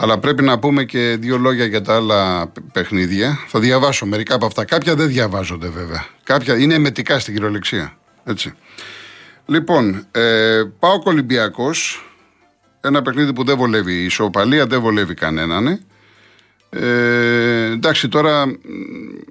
Αλλά 0.00 0.18
πρέπει 0.18 0.42
να 0.42 0.58
πούμε 0.58 0.84
και 0.84 1.16
δύο 1.20 1.38
λόγια 1.38 1.64
για 1.64 1.82
τα 1.82 1.94
άλλα 1.94 2.52
παιχνίδια. 2.72 3.38
Θα 3.46 3.60
διαβάσω 3.60 4.06
μερικά 4.06 4.34
από 4.34 4.46
αυτά. 4.46 4.64
Κάποια 4.64 4.94
δεν 4.94 5.08
διαβάζονται 5.08 5.68
βέβαια. 5.68 6.06
Κάποια 6.22 6.58
είναι 6.58 6.74
εμετικά 6.74 7.18
στην 7.18 7.34
κυριολεξία. 7.34 7.98
Έτσι. 8.24 8.52
Λοιπόν, 9.46 10.06
ε, 10.10 10.62
πάω 10.78 11.02
Ολυμπιακός 11.04 12.04
ένα 12.80 13.02
παιχνίδι 13.02 13.32
που 13.32 13.44
δεν 13.44 13.56
βολεύει 13.56 13.92
η 13.92 14.04
ισοπαλία, 14.04 14.66
δεν 14.66 14.80
βολεύει 14.80 15.14
κανέναν. 15.14 15.66
Ε. 15.66 15.80
ε, 16.70 17.64
εντάξει, 17.72 18.08
τώρα 18.08 18.44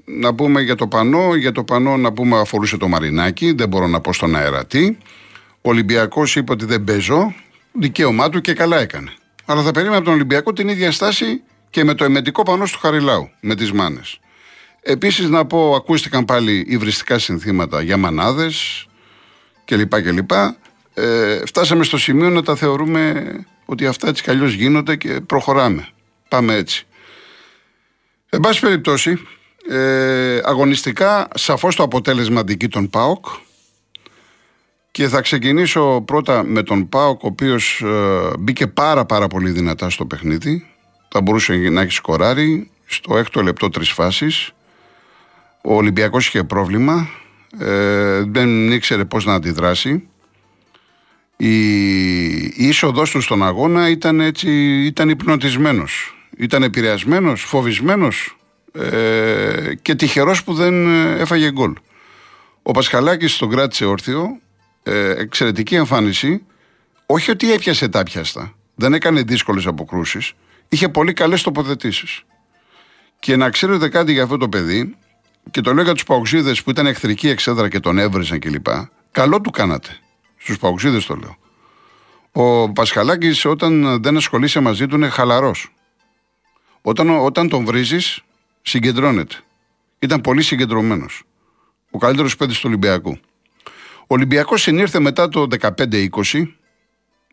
να 0.05 0.33
πούμε 0.33 0.61
για 0.61 0.75
το 0.75 0.87
πανό. 0.87 1.35
Για 1.35 1.51
το 1.51 1.63
πανό 1.63 1.97
να 1.97 2.13
πούμε 2.13 2.39
αφορούσε 2.39 2.77
το 2.77 2.87
Μαρινάκι. 2.87 3.51
Δεν 3.51 3.67
μπορώ 3.67 3.87
να 3.87 4.01
πω 4.01 4.13
στον 4.13 4.35
αέρα 4.35 4.65
τι. 4.65 4.97
Ο 5.61 5.69
Ολυμπιακός 5.69 6.35
είπε 6.35 6.51
ότι 6.51 6.65
δεν 6.65 6.83
παίζω. 6.83 7.33
Δικαίωμά 7.71 8.29
του 8.29 8.41
και 8.41 8.53
καλά 8.53 8.79
έκανε. 8.79 9.11
Αλλά 9.49 9.61
θα 9.61 9.71
περίμενα 9.71 9.97
από 9.97 10.05
τον 10.05 10.13
Ολυμπιακό 10.13 10.53
την 10.53 10.67
ίδια 10.67 10.91
στάση 10.91 11.41
και 11.69 11.83
με 11.83 11.93
το 11.93 12.03
εμετικό 12.03 12.43
πανό 12.43 12.63
του 12.63 12.79
Χαριλάου, 12.79 13.29
με 13.39 13.55
τις 13.55 13.71
μάνες. 13.71 14.19
Επίσης 14.81 15.29
να 15.29 15.45
πω, 15.45 15.75
ακούστηκαν 15.75 16.25
πάλι 16.25 16.65
υβριστικά 16.67 17.19
συνθήματα 17.19 17.81
για 17.81 17.97
μανάδες 17.97 18.87
κλπ. 19.65 20.01
κλπ 20.01 20.31
ε, 20.93 21.41
φτάσαμε 21.45 21.83
στο 21.83 21.97
σημείο 21.97 22.29
να 22.29 22.43
τα 22.43 22.55
θεωρούμε 22.55 23.25
ότι 23.65 23.85
αυτά 23.85 24.07
έτσι 24.07 24.23
κι 24.23 24.45
γίνονται 24.45 24.95
και 24.95 25.21
προχωράμε. 25.21 25.87
Πάμε 26.27 26.53
έτσι. 26.53 26.85
Εν 28.29 28.39
πάση 28.39 28.59
περιπτώσει, 28.59 29.27
ε, 29.69 30.39
αγωνιστικά 30.43 31.27
σαφώς 31.35 31.75
το 31.75 31.83
αποτέλεσμα 31.83 32.39
αντική 32.39 32.67
των 32.67 32.89
ΠΑΟΚ 32.89 33.25
και 34.97 35.07
θα 35.07 35.21
ξεκινήσω 35.21 36.01
πρώτα 36.05 36.43
με 36.43 36.63
τον 36.63 36.89
ΠΑΟΚ 36.89 37.23
ο 37.23 37.27
οποίος 37.27 37.81
ε, 37.85 38.37
μπήκε 38.39 38.67
πάρα 38.67 39.05
πάρα 39.05 39.27
πολύ 39.27 39.49
δυνατά 39.49 39.89
στο 39.89 40.05
παιχνίδι. 40.05 40.65
Θα 41.07 41.21
μπορούσε 41.21 41.53
να 41.53 41.81
έχει 41.81 41.91
σκοράρει 41.91 42.69
στο 42.85 43.17
έκτο 43.17 43.41
λεπτό 43.41 43.69
τρεις 43.69 43.89
φάσεις. 43.89 44.51
Ο 45.63 45.75
Ολυμπιακός 45.75 46.27
είχε 46.27 46.43
πρόβλημα. 46.43 47.09
Ε, 47.59 48.23
δεν 48.27 48.71
ήξερε 48.71 49.05
πώς 49.05 49.25
να 49.25 49.33
αντιδράσει. 49.33 50.07
Η, 51.37 51.59
η 52.37 52.67
είσοδός 52.67 53.11
του 53.11 53.21
στον 53.21 53.43
αγώνα 53.43 53.89
ήταν 53.89 54.19
έτσι, 54.19 54.49
ήταν 54.85 55.09
υπνοτισμένος. 55.09 56.15
Ήταν 56.37 56.63
επηρεασμένος, 56.63 57.41
φοβισμένος 57.41 58.37
ε, 58.71 59.73
και 59.81 59.95
τυχερός 59.95 60.43
που 60.43 60.53
δεν 60.53 60.87
έφαγε 61.19 61.51
γκολ. 61.51 61.73
Ο 62.61 62.71
Πασχαλάκης 62.71 63.37
τον 63.37 63.49
κράτησε 63.49 63.85
όρθιο, 63.85 64.39
ε, 64.87 65.09
εξαιρετική 65.09 65.75
εμφάνιση, 65.75 66.45
όχι 67.05 67.31
ότι 67.31 67.51
έπιασε 67.53 67.87
τα 67.87 68.03
πιάστα, 68.03 68.53
δεν 68.75 68.93
έκανε 68.93 69.21
δύσκολες 69.21 69.65
αποκρούσεις, 69.65 70.33
είχε 70.69 70.89
πολύ 70.89 71.13
καλές 71.13 71.41
τοποθετήσεις. 71.41 72.23
Και 73.19 73.35
να 73.35 73.49
ξέρετε 73.49 73.89
κάτι 73.89 74.11
για 74.11 74.23
αυτό 74.23 74.37
το 74.37 74.49
παιδί, 74.49 74.95
και 75.51 75.61
το 75.61 75.73
λέω 75.73 75.83
για 75.83 75.93
τους 75.93 76.03
παουξίδε 76.03 76.55
που 76.63 76.69
ήταν 76.69 76.85
εχθρική 76.85 77.29
εξέδρα 77.29 77.69
και 77.69 77.79
τον 77.79 77.97
έβριζαν 77.97 78.39
κλπ. 78.39 78.67
Καλό 79.11 79.41
του 79.41 79.49
κάνατε. 79.49 79.89
Στους 80.37 80.57
παουξίδε 80.57 80.99
το 80.99 81.15
λέω. 81.15 81.37
Ο 82.31 82.71
Πασχαλάκης, 82.71 83.45
όταν 83.45 84.01
δεν 84.01 84.17
ασχολείσαι 84.17 84.59
μαζί 84.59 84.87
του, 84.87 84.95
είναι 84.95 85.09
χαλαρός. 85.09 85.73
Όταν, 86.81 87.09
όταν 87.09 87.49
τον 87.49 87.65
βρίζεις, 87.65 88.21
συγκεντρώνεται. 88.61 89.35
Ήταν 89.99 90.21
πολύ 90.21 90.41
συγκεντρωμένος. 90.41 91.23
Ο 91.91 91.97
καλύτερος 91.97 92.35
παίκτης 92.35 92.57
του 92.57 92.63
Ολυμπιακού. 92.67 93.19
Ο 94.09 94.15
Ολυμπιακός 94.15 94.61
συνήρθε 94.61 94.99
μετά 94.99 95.29
το 95.29 95.47
15-20 95.59 96.07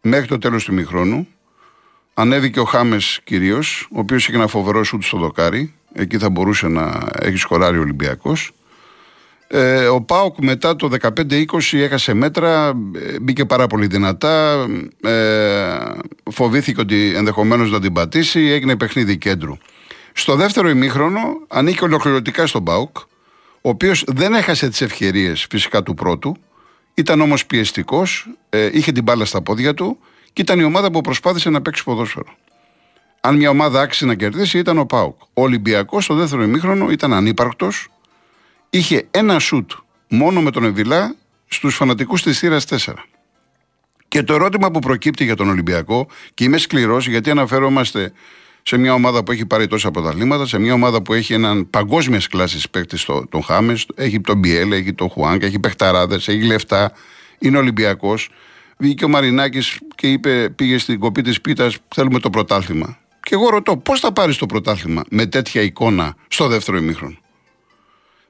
μέχρι 0.03 0.27
το 0.27 0.39
τέλος 0.39 0.65
του 0.65 0.73
μηχρόνου. 0.73 1.29
Ανέβηκε 2.15 2.61
ο 2.61 2.65
Χάμες 2.65 3.21
κυρίως, 3.25 3.89
ο 3.93 3.99
οποίος 3.99 4.29
είχε 4.29 4.37
ένα 4.37 4.47
φοβερό 4.47 4.85
σουτ 4.85 5.03
στο 5.03 5.19
δοκάρι. 5.19 5.75
Εκεί 5.93 6.19
θα 6.19 6.31
μπορούσε 6.31 6.69
να 6.69 7.09
έχει 7.21 7.37
σκοράρει 7.37 7.79
ο 7.79 7.81
Ολυμπιακός. 7.81 8.53
Ε, 9.47 9.87
ο 9.87 10.01
Πάοκ 10.01 10.37
μετά 10.39 10.77
το 10.77 10.91
15-20 11.01 11.45
έχασε 11.73 12.15
μέτρα, 12.15 12.69
ε, 12.95 13.19
μπήκε 13.21 13.45
πάρα 13.45 13.67
πολύ 13.67 13.87
δυνατά, 13.87 14.67
ε, 15.01 15.77
φοβήθηκε 16.31 16.81
ότι 16.81 17.13
ενδεχομένως 17.15 17.71
να 17.71 17.81
την 17.81 17.93
πατήσει, 17.93 18.41
έγινε 18.41 18.77
παιχνίδι 18.77 19.19
κέντρου. 19.19 19.57
Στο 20.13 20.37
δεύτερο 20.37 20.69
ημίχρονο 20.69 21.21
ανήκει 21.49 21.85
ολοκληρωτικά 21.85 22.47
στον 22.47 22.65
Πάοκ, 22.65 22.97
ο 23.61 23.69
οποίος 23.69 24.05
δεν 24.07 24.35
έχασε 24.35 24.69
τις 24.69 24.81
ευκαιρίες 24.81 25.47
φυσικά 25.51 25.83
του 25.83 25.95
πρώτου, 25.95 26.37
ήταν 26.95 27.21
όμως 27.21 27.47
πιεστικός, 27.47 28.29
ε, 28.51 28.71
είχε 28.73 28.93
την 28.93 29.03
μπάλα 29.03 29.25
στα 29.25 29.43
πόδια 29.43 29.75
του 29.75 29.99
και 30.33 30.43
ήταν 30.43 30.61
η 30.61 30.65
ομάδα 30.65 30.91
που 30.91 31.01
προσπάθησε 31.01 31.51
να 31.51 31.63
παίξει 31.63 31.85
ποδόσφαιρο. 31.85 32.37
Αν 33.21 33.37
μια 33.37 33.51
ομάδα 33.51 33.81
άξιζε 33.81 34.07
να 34.07 34.15
κερδίσει 34.15 34.59
ήταν 34.59 34.79
ο 34.79 34.85
Πάοκ. 34.85 35.21
Ο 35.21 35.43
Ολυμπιακός 35.43 36.05
στο 36.05 36.15
δεύτερο 36.15 36.43
ημίχρονο 36.43 36.91
ήταν 36.91 37.13
ανύπαρκτος, 37.13 37.89
είχε 38.71 39.07
ένα 39.11 39.39
σουτ 39.39 39.71
μόνο 40.09 40.43
με 40.43 40.51
τον 40.51 40.65
Εβιλά 40.65 41.15
στους 41.49 41.75
φανατικούς 41.75 42.23
της 42.23 42.39
θύρας 42.39 42.65
4. 42.65 43.05
Και 44.09 44.23
το 44.23 44.35
ερώτημα 44.35 44.71
που 44.71 44.79
προκύπτει 44.79 45.25
για 45.25 45.37
τον 45.37 45.49
Ολυμπιακό, 45.49 46.07
και 46.35 46.45
είμαι 46.45 46.59
σκληρός 46.59 47.09
γιατί 47.09 47.31
αναφερόμαστε 47.31 48.13
σε 48.67 48.77
μια 48.77 48.95
ομάδα 48.95 49.25
που 49.25 49.33
έχει 49.33 49.47
πάρει 49.47 49.67
τόσα 49.67 49.91
πρωταθλήματα, 49.91 50.47
σε 50.47 50.59
μια 50.59 50.73
ομάδα 50.73 51.03
που 51.03 51.13
έχει 51.13 51.33
έναν 51.33 51.71
παγκόσμιας 51.71 52.27
κλάση 52.27 52.71
παίκτη, 52.71 52.99
τον 53.29 53.43
Χάμες, 53.43 53.87
έχει 53.95 54.21
τον 54.21 54.39
Μπιέλ, 54.39 54.73
έχει 54.73 54.93
τον 54.93 55.09
Χουάνκ, 55.09 55.43
έχει 55.43 55.59
παιχταράδες, 55.59 56.29
έχει 56.29 56.43
λεφτά, 56.43 56.93
είναι 57.39 57.59
Ολυμπιακός. 57.59 58.31
Βγήκε 58.77 59.05
ο 59.05 59.09
Μαρινάκης 59.09 59.79
και 59.95 60.13
είπε, 60.13 60.51
πήγε 60.51 60.79
στην 60.79 60.99
κοπή 60.99 61.23
της 61.23 61.41
πίτας, 61.41 61.77
θέλουμε 61.95 62.19
το 62.19 62.31
πρωτάθλημα. 62.31 62.99
Και 63.21 63.35
εγώ 63.35 63.49
ρωτώ, 63.49 63.77
πώς 63.77 64.01
θα 64.01 64.13
πάρεις 64.13 64.37
το 64.37 64.47
πρωτάθλημα 64.47 65.05
με 65.11 65.27
τέτοια 65.27 65.63
εικόνα 65.63 66.15
στο 66.29 66.49
δεύτερο 66.49 66.77
ημίχρονο; 66.77 67.17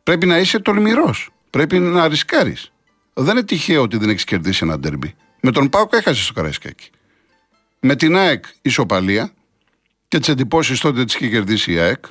Πρέπει 0.03 0.26
να 0.26 0.38
είσαι 0.38 0.59
τολμηρός. 0.59 1.29
Πρέπει 1.50 1.79
να 1.79 2.09
ρισκάρεις. 2.09 2.73
Δεν 3.14 3.37
είναι 3.37 3.45
τυχαίο 3.45 3.83
ότι 3.83 3.97
δεν 3.97 4.09
έχεις 4.09 4.25
κερδίσει 4.25 4.61
ένα 4.62 4.79
ντέρμπι. 4.79 5.14
Με 5.41 5.50
τον 5.50 5.69
Πάουκ 5.69 5.93
έχασες 5.93 6.25
στο 6.25 6.33
Καραϊσκάκι. 6.33 6.91
Με 7.81 7.97
την 7.97 8.17
ΑΕΚ 8.17 8.45
ισοπαλία 8.62 9.33
και 10.14 10.21
τις 10.21 10.28
εντυπώσεις 10.28 10.80
τότε 10.80 11.04
τη 11.04 11.14
είχε 11.16 11.28
κερδίσει 11.28 11.73
η 11.73 11.78
ΑΕΚ. 11.78 12.04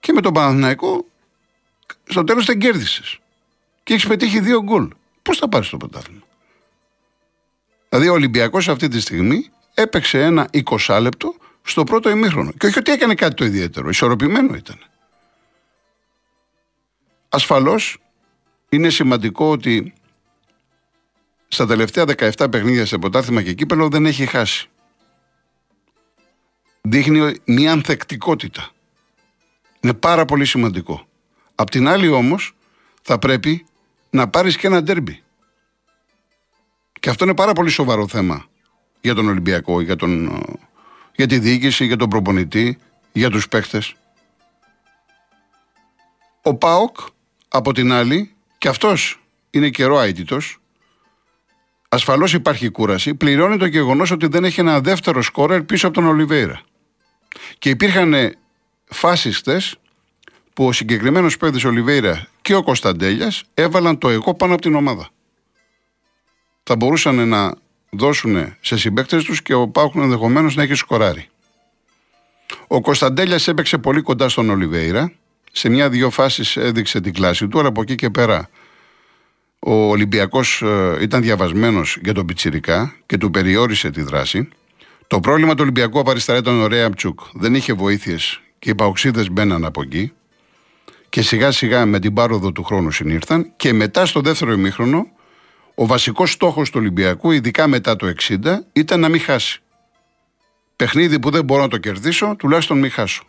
Και 0.00 0.12
με 0.12 0.20
τον 0.20 0.32
Παναθηναϊκό 0.32 1.06
στο 2.04 2.24
τέλος 2.24 2.44
δεν 2.44 2.58
κέρδισες. 2.58 3.18
Και 3.82 3.92
έχεις 3.94 4.06
πετύχει 4.06 4.40
δύο 4.40 4.62
γκολ. 4.62 4.90
Πώς 5.22 5.38
θα 5.38 5.48
πάρεις 5.48 5.68
το 5.68 5.76
πρωτάθλημα; 5.76 6.22
Δηλαδή 7.88 8.08
ο 8.08 8.12
Ολυμπιακός 8.12 8.68
αυτή 8.68 8.88
τη 8.88 9.00
στιγμή 9.00 9.50
έπαιξε 9.74 10.22
ένα 10.22 10.48
20 10.86 10.98
λεπτό 11.00 11.34
στο 11.62 11.84
πρώτο 11.84 12.10
ημίχρονο. 12.10 12.52
Και 12.52 12.66
όχι 12.66 12.78
ότι 12.78 12.92
έκανε 12.92 13.14
κάτι 13.14 13.34
το 13.34 13.44
ιδιαίτερο, 13.44 13.88
ισορροπημένο 13.88 14.54
ήταν. 14.54 14.78
Ασφαλώς 17.28 17.98
είναι 18.68 18.90
σημαντικό 18.90 19.50
ότι 19.50 19.92
στα 21.48 21.66
τελευταία 21.66 22.04
17 22.16 22.46
παιχνίδια 22.50 22.86
σε 22.86 22.98
ποτάθλημα 22.98 23.42
και 23.42 23.52
κύπελο 23.52 23.88
δεν 23.88 24.06
έχει 24.06 24.26
χάσει. 24.26 24.68
Δείχνει 26.88 27.36
μια 27.44 27.72
ανθεκτικότητα. 27.72 28.68
Είναι 29.80 29.94
πάρα 29.94 30.24
πολύ 30.24 30.44
σημαντικό. 30.44 31.06
Απ' 31.54 31.70
την 31.70 31.88
άλλη 31.88 32.08
όμως 32.08 32.56
θα 33.02 33.18
πρέπει 33.18 33.66
να 34.10 34.28
πάρεις 34.28 34.56
και 34.56 34.66
ένα 34.66 34.82
ντέρμπι. 34.82 35.22
Και 37.00 37.10
αυτό 37.10 37.24
είναι 37.24 37.34
πάρα 37.34 37.52
πολύ 37.52 37.70
σοβαρό 37.70 38.08
θέμα 38.08 38.44
για 39.00 39.14
τον 39.14 39.28
Ολυμπιακό, 39.28 39.80
για, 39.80 39.96
τον, 39.96 40.42
για 41.14 41.26
τη 41.26 41.38
διοίκηση, 41.38 41.84
για 41.84 41.96
τον 41.96 42.08
προπονητή, 42.08 42.78
για 43.12 43.30
τους 43.30 43.48
παίχτες. 43.48 43.94
Ο 46.42 46.54
ΠΑΟΚ 46.54 46.96
από 47.48 47.72
την 47.72 47.92
άλλη, 47.92 48.34
και 48.58 48.68
αυτός 48.68 49.20
είναι 49.50 49.70
καιρό 49.70 50.00
αίτητος, 50.00 50.58
ασφαλώς 51.88 52.32
υπάρχει 52.32 52.68
κούραση, 52.68 53.14
πληρώνει 53.14 53.56
το 53.56 53.66
γεγονός 53.66 54.10
ότι 54.10 54.26
δεν 54.26 54.44
έχει 54.44 54.60
ένα 54.60 54.80
δεύτερο 54.80 55.22
σκόρερ 55.22 55.62
πίσω 55.62 55.86
από 55.86 55.94
τον 55.94 56.06
Ολιβέηρα. 56.06 56.62
Και 57.58 57.68
υπήρχαν 57.68 58.36
φάσει 58.84 59.32
χτε 59.32 59.60
που 60.52 60.66
ο 60.66 60.72
συγκεκριμένος 60.72 61.36
παίκτη 61.36 61.66
Ολιβέηρα 61.66 62.28
και 62.42 62.54
ο 62.54 62.62
Κωνσταντέλιας 62.62 63.42
έβαλαν 63.54 63.98
το 63.98 64.08
εγώ 64.08 64.34
πάνω 64.34 64.52
από 64.52 64.62
την 64.62 64.74
ομάδα. 64.74 65.08
Θα 66.62 66.76
μπορούσαν 66.76 67.28
να 67.28 67.54
δώσουν 67.90 68.56
σε 68.60 68.76
συμπαίκτες 68.76 69.24
τους 69.24 69.42
και 69.42 69.54
ο 69.54 69.68
Πάουκ 69.68 69.94
ενδεχομένως 69.94 70.54
να 70.54 70.62
έχει 70.62 70.74
σκοράρει. 70.74 71.28
Ο 72.66 72.80
Κωνσταντέλιας 72.80 73.48
έπαιξε 73.48 73.78
πολύ 73.78 74.00
κοντά 74.00 74.28
στον 74.28 74.50
Ολιβέηρα. 74.50 75.12
Σε 75.52 75.68
μια-δυο 75.68 76.10
φάσεις 76.10 76.56
έδειξε 76.56 77.00
την 77.00 77.12
κλάση 77.12 77.48
του, 77.48 77.58
αλλά 77.58 77.68
από 77.68 77.82
εκεί 77.82 77.94
και 77.94 78.10
πέρα 78.10 78.48
ο 79.58 79.74
Ολυμπιακός 79.74 80.62
ε, 80.62 80.96
ήταν 81.00 81.22
διαβασμένος 81.22 81.98
για 82.02 82.14
τον 82.14 82.26
Πιτσυρικά 82.26 82.96
και 83.06 83.18
του 83.18 83.30
περιόρισε 83.30 83.90
τη 83.90 84.02
δράση. 84.02 84.48
Το 85.06 85.20
πρόβλημα 85.20 85.52
του 85.54 85.60
Ολυμπιακού 85.62 85.98
από 85.98 86.10
αριστερά 86.10 86.38
ήταν 86.38 86.60
ο 86.60 86.66
Ρέαμτσουκ. 86.66 87.20
Δεν 87.32 87.54
είχε 87.54 87.72
βοήθειες 87.72 88.40
και 88.58 88.70
οι 88.70 88.74
παοξίδες 88.74 89.30
μπαίναν 89.30 89.64
από 89.64 89.82
εκεί. 89.82 90.12
Και 91.08 91.22
σιγά 91.22 91.50
σιγά 91.50 91.86
με 91.86 91.98
την 91.98 92.14
πάροδο 92.14 92.52
του 92.52 92.64
χρόνου 92.64 92.90
συνήρθαν. 92.90 93.52
Και 93.56 93.72
μετά 93.72 94.06
στο 94.06 94.20
δεύτερο 94.20 94.52
ημίχρονο, 94.52 95.06
ο 95.74 95.86
βασικός 95.86 96.32
στόχος 96.32 96.70
του 96.70 96.78
Ολυμπιακού, 96.80 97.30
ειδικά 97.30 97.66
μετά 97.66 97.96
το 97.96 98.06
60, 98.06 98.38
ήταν 98.72 99.00
να 99.00 99.08
μην 99.08 99.20
χάσει. 99.20 99.62
Παιχνίδι 100.76 101.18
που 101.18 101.30
δεν 101.30 101.44
μπορώ 101.44 101.62
να 101.62 101.68
το 101.68 101.78
κερδίσω, 101.78 102.34
τουλάχιστον 102.38 102.78
μην 102.78 102.90
χάσω. 102.90 103.22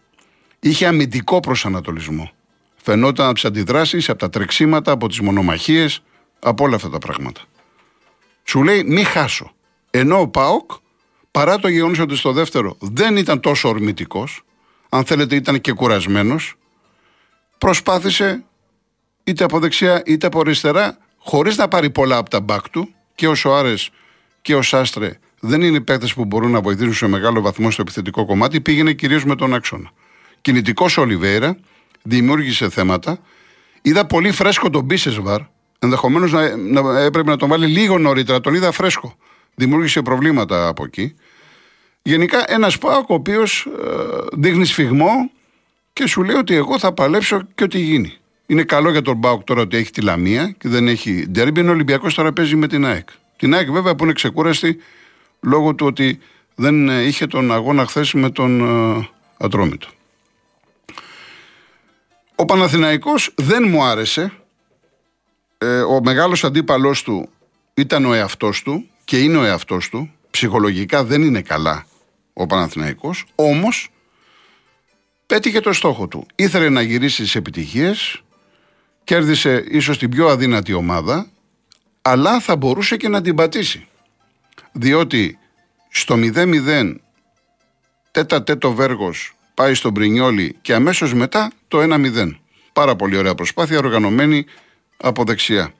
Είχε 0.59 0.87
αμυντικό 0.87 1.39
προσανατολισμό. 1.39 2.31
Φαινόταν 2.75 3.25
από 3.25 3.33
τις 3.33 3.45
αντιδράσεις, 3.45 4.09
από 4.09 4.19
τα 4.19 4.29
τρεξίματα, 4.29 4.91
από 4.91 5.07
τις 5.07 5.19
μονομαχίες, 5.19 6.01
από 6.39 6.63
όλα 6.63 6.75
αυτά 6.75 6.89
τα 6.89 6.97
πράγματα. 6.97 7.41
Σου 8.43 8.63
λέει 8.63 8.83
μη 8.83 9.03
χάσω. 9.03 9.51
Ενώ 9.89 10.19
ο 10.19 10.27
Πάοκ 10.27 10.71
παρά 11.35 11.59
το 11.59 11.67
γεγονός 11.67 11.99
ότι 11.99 12.15
στο 12.15 12.31
δεύτερο 12.31 12.77
δεν 12.79 13.17
ήταν 13.17 13.39
τόσο 13.39 13.69
ορμητικός, 13.69 14.43
αν 14.89 15.03
θέλετε 15.05 15.35
ήταν 15.35 15.61
και 15.61 15.71
κουρασμένος, 15.71 16.55
προσπάθησε 17.57 18.43
είτε 19.23 19.43
από 19.43 19.59
δεξιά 19.59 20.01
είτε 20.05 20.27
από 20.27 20.39
αριστερά, 20.39 20.97
χωρίς 21.17 21.57
να 21.57 21.67
πάρει 21.67 21.89
πολλά 21.89 22.17
από 22.17 22.29
τα 22.29 22.39
μπακ 22.39 22.69
του 22.69 22.93
και 23.15 23.27
ο 23.27 23.35
Σοάρες 23.35 23.89
και 24.41 24.55
ο 24.55 24.61
Σάστρε 24.61 25.19
δεν 25.39 25.61
είναι 25.61 25.79
παίκτες 25.79 26.13
που 26.13 26.25
μπορούν 26.25 26.51
να 26.51 26.61
βοηθήσουν 26.61 26.93
σε 26.93 27.07
μεγάλο 27.07 27.41
βαθμό 27.41 27.71
στο 27.71 27.81
επιθετικό 27.81 28.25
κομμάτι, 28.25 28.61
πήγαινε 28.61 28.93
κυρίως 28.93 29.25
με 29.25 29.35
τον 29.35 29.53
άξονα. 29.53 29.91
Κινητικός 30.41 30.97
ο 30.97 31.01
Ολιβέηρα 31.01 31.57
δημιούργησε 32.03 32.69
θέματα. 32.69 33.19
Είδα 33.81 34.05
πολύ 34.05 34.31
φρέσκο 34.31 34.69
τον 34.69 34.83
Μπίσεσβαρ. 34.83 35.41
Ενδεχομένως 35.79 36.31
να, 36.31 36.55
να, 36.55 36.99
έπρεπε 36.99 37.29
να 37.29 37.37
τον 37.37 37.49
βάλει 37.49 37.67
λίγο 37.67 37.97
νωρίτερα. 37.97 38.41
Τον 38.41 38.53
είδα 38.53 38.71
φρέσκο. 38.71 39.15
Δημιούργησε 39.55 40.01
προβλήματα 40.01 40.67
από 40.67 40.83
εκεί. 40.83 41.15
Γενικά 42.01 42.43
ένας 42.47 42.77
Πάοκ 42.77 43.09
ο 43.09 43.13
οποίος 43.13 43.65
ε, 43.65 43.89
δείχνει 44.33 44.65
σφιγμό 44.65 45.29
και 45.93 46.07
σου 46.07 46.23
λέει 46.23 46.35
ότι 46.35 46.55
εγώ 46.55 46.79
θα 46.79 46.93
παλέψω 46.93 47.41
και 47.55 47.63
ό,τι 47.63 47.79
γίνει. 47.79 48.17
Είναι 48.45 48.63
καλό 48.63 48.91
για 48.91 49.01
τον 49.01 49.19
Πάοκ 49.19 49.43
τώρα 49.43 49.61
ότι 49.61 49.77
έχει 49.77 49.91
τη 49.91 50.01
Λαμία 50.01 50.55
και 50.57 50.69
δεν 50.69 50.87
έχει 50.87 51.27
ντέρμπι. 51.29 51.61
Ο 51.61 51.69
Ολυμπιακός 51.69 52.13
τώρα 52.13 52.33
παίζει 52.33 52.55
με 52.55 52.67
την 52.67 52.85
ΑΕΚ. 52.85 53.09
Την 53.37 53.53
ΑΕΚ 53.53 53.69
βέβαια 53.71 53.95
που 53.95 54.03
είναι 54.03 54.13
ξεκούραστη 54.13 54.77
λόγω 55.41 55.75
του 55.75 55.85
ότι 55.85 56.19
δεν 56.55 56.89
ε, 56.89 57.01
είχε 57.01 57.27
τον 57.27 57.51
αγώνα 57.51 57.85
χθες 57.85 58.13
με 58.13 58.29
τον 58.29 58.61
ε, 58.97 59.09
Ατρόμητο. 59.37 59.87
Ο 62.35 62.45
Παναθηναϊκός 62.45 63.33
δεν 63.35 63.67
μου 63.69 63.83
άρεσε. 63.83 64.31
Ε, 65.57 65.81
ο 65.81 66.01
μεγάλος 66.03 66.43
αντίπαλός 66.43 67.03
του 67.03 67.29
ήταν 67.73 68.05
ο 68.05 68.13
εαυτός 68.13 68.63
του 68.63 68.89
και 69.05 69.19
είναι 69.19 69.37
ο 69.37 69.43
εαυτός 69.43 69.89
του. 69.89 70.11
Ψυχολογικά 70.31 71.03
δεν 71.03 71.21
είναι 71.21 71.41
καλά 71.41 71.85
ο 72.33 72.45
Παναθηναϊκός, 72.45 73.25
όμως 73.35 73.89
πέτυχε 75.25 75.59
το 75.59 75.73
στόχο 75.73 76.07
του. 76.07 76.25
Ήθελε 76.35 76.69
να 76.69 76.81
γυρίσει 76.81 77.15
στις 77.15 77.35
επιτυχίες, 77.35 78.21
κέρδισε 79.03 79.65
ίσως 79.69 79.97
την 79.97 80.09
πιο 80.09 80.27
αδύνατη 80.27 80.73
ομάδα, 80.73 81.27
αλλά 82.01 82.39
θα 82.39 82.55
μπορούσε 82.55 82.97
και 82.97 83.07
να 83.07 83.21
την 83.21 83.35
πατήσει. 83.35 83.87
Διότι 84.71 85.37
στο 85.89 86.15
0-0 86.17 86.95
τέτα 88.11 88.43
τέτο 88.43 88.73
Βέργος 88.73 89.33
πάει 89.53 89.73
στον 89.73 89.93
Πρινιόλι 89.93 90.55
και 90.61 90.73
αμέσως 90.73 91.13
μετά 91.13 91.51
το 91.67 91.79
1-0. 91.81 92.31
Πάρα 92.73 92.95
πολύ 92.95 93.17
ωραία 93.17 93.35
προσπάθεια 93.35 93.77
οργανωμένη 93.77 94.45
από 94.97 95.23
δεξιά. 95.23 95.73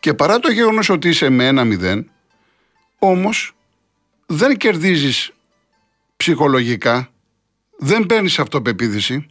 Και 0.00 0.14
παρά 0.14 0.38
το 0.38 0.50
γεγονός 0.50 0.88
ότι 0.88 1.08
είσαι 1.08 1.28
με 1.28 1.48
1-0, 1.48 2.04
όμως 3.04 3.54
δεν 4.26 4.56
κερδίζεις 4.56 5.32
ψυχολογικά, 6.16 7.08
δεν 7.78 8.06
παίρνεις 8.06 8.38
αυτοπεποίθηση, 8.38 9.26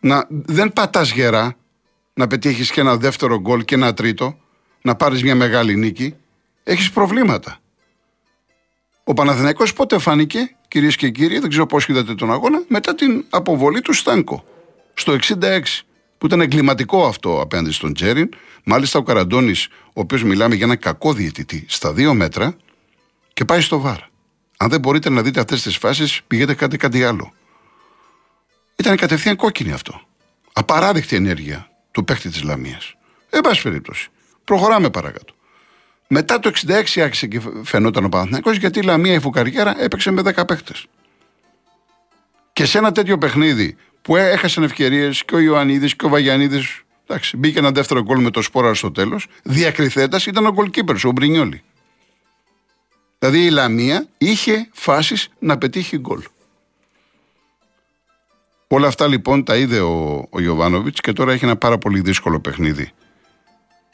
να, 0.00 0.26
δεν 0.28 0.72
πατάς 0.72 1.12
γερά, 1.12 1.56
να 2.14 2.26
πετύχεις 2.26 2.70
και 2.70 2.80
ένα 2.80 2.96
δεύτερο 2.96 3.40
γκολ 3.40 3.64
και 3.64 3.74
ένα 3.74 3.94
τρίτο, 3.94 4.38
να 4.82 4.94
πάρεις 4.94 5.22
μια 5.22 5.34
μεγάλη 5.34 5.76
νίκη, 5.76 6.14
έχεις 6.64 6.90
προβλήματα. 6.90 7.58
Ο 9.04 9.14
Παναθηναϊκός 9.14 9.72
πότε 9.72 9.98
φάνηκε, 9.98 10.56
κυρίες 10.68 10.96
και 10.96 11.10
κύριοι, 11.10 11.38
δεν 11.38 11.48
ξέρω 11.48 11.66
πώς 11.66 11.88
είδατε 11.88 12.14
τον 12.14 12.32
αγώνα, 12.32 12.62
μετά 12.68 12.94
την 12.94 13.24
αποβολή 13.30 13.80
του 13.80 13.92
Στάνκο. 13.92 14.44
Στο 14.94 15.12
66, 15.12 15.84
που 16.18 16.26
ήταν 16.26 16.40
εγκληματικό 16.40 17.06
αυτό 17.06 17.40
απέναντι 17.40 17.72
στον 17.72 17.94
Τζέριν. 17.94 18.28
Μάλιστα 18.64 18.98
ο 18.98 19.02
Καραντώνης, 19.02 19.68
ο 19.86 20.00
οποίος 20.00 20.22
μιλάμε 20.22 20.54
για 20.54 20.64
ένα 20.64 20.76
κακό 20.76 21.12
διαιτητή, 21.12 21.64
στα 21.68 21.92
δύο 21.92 22.14
μέτρα 22.14 22.56
και 23.34 23.44
πάει 23.44 23.60
στο 23.60 23.80
βάρα. 23.80 24.08
Αν 24.56 24.68
δεν 24.68 24.80
μπορείτε 24.80 25.10
να 25.10 25.22
δείτε 25.22 25.40
αυτές 25.40 25.62
τις 25.62 25.76
φάσεις, 25.76 26.22
πηγαίνετε 26.26 26.54
κάτι, 26.54 26.76
κάτι 26.76 27.04
άλλο. 27.04 27.32
Ήταν 28.76 28.96
κατευθείαν 28.96 29.36
κόκκινη 29.36 29.72
αυτό. 29.72 30.00
Απαράδεκτη 30.52 31.16
ενέργεια 31.16 31.70
του 31.90 32.04
παίχτη 32.04 32.28
της 32.28 32.42
Λαμίας. 32.42 32.94
Εν 33.30 33.40
πάση 33.40 33.62
περίπτωση. 33.62 34.08
Προχωράμε 34.44 34.90
παρακάτω. 34.90 35.34
Μετά 36.08 36.38
το 36.38 36.50
66 36.66 37.00
άρχισε 37.00 37.26
και 37.26 37.40
φαινόταν 37.62 38.04
ο 38.04 38.08
Παναθυνακό 38.08 38.52
γιατί 38.52 38.78
η 38.78 38.82
Λαμία 38.82 39.14
η 39.14 39.20
Φουκαριέρα 39.20 39.82
έπαιξε 39.82 40.10
με 40.10 40.22
10 40.24 40.46
παίχτε. 40.46 40.72
Και 42.52 42.64
σε 42.64 42.78
ένα 42.78 42.92
τέτοιο 42.92 43.18
παιχνίδι 43.18 43.76
που 44.02 44.16
έχασαν 44.16 44.62
ευκαιρίες 44.62 45.24
και 45.24 45.34
ο 45.34 45.38
Ιωαννίδης 45.38 45.96
και 45.96 46.06
ο 46.06 46.08
Βαγιανίδη. 46.08 46.62
Εντάξει, 47.06 47.36
μπήκε 47.36 47.58
ένα 47.58 47.70
δεύτερο 47.70 48.02
γκολ 48.02 48.20
με 48.20 48.30
το 48.30 48.42
σπόρα 48.42 48.74
στο 48.74 48.92
τέλος. 48.92 49.26
Διακριθέντας 49.42 50.26
ήταν 50.26 50.46
ο 50.46 50.52
γκολκίπερ, 50.52 51.06
ο 51.06 51.10
Μπρινιόλη. 51.10 51.62
Δηλαδή 53.24 53.44
η 53.44 53.50
Λαμία 53.50 54.06
είχε 54.18 54.68
φάσεις 54.72 55.28
να 55.38 55.58
πετύχει 55.58 55.98
γκολ. 55.98 56.22
Όλα 58.68 58.86
αυτά 58.86 59.06
λοιπόν 59.06 59.44
τα 59.44 59.56
είδε 59.56 59.80
ο, 59.80 60.26
ο 60.30 60.40
Ιωβάνοβιτ 60.40 60.96
και 61.00 61.12
τώρα 61.12 61.32
έχει 61.32 61.44
ένα 61.44 61.56
πάρα 61.56 61.78
πολύ 61.78 62.00
δύσκολο 62.00 62.40
παιχνίδι 62.40 62.92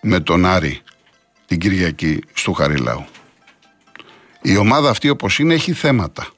με 0.03 0.21
τον 0.21 0.47
Άρη 0.47 0.81
την 1.47 1.59
Κυριακή 1.59 2.23
στο 2.33 2.53
Χαριλάου. 2.53 3.05
Η 4.43 4.57
ομάδα 4.57 4.91
αυτή 4.91 5.09
όπως 5.09 5.39
είναι 5.39 5.55
έχει 5.55 5.73
θέματα. 5.73 6.29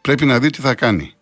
Πρέπει 0.00 0.24
να 0.24 0.38
δει 0.38 0.50
τι 0.50 0.60
θα 0.60 0.74
κάνει. 0.74 1.12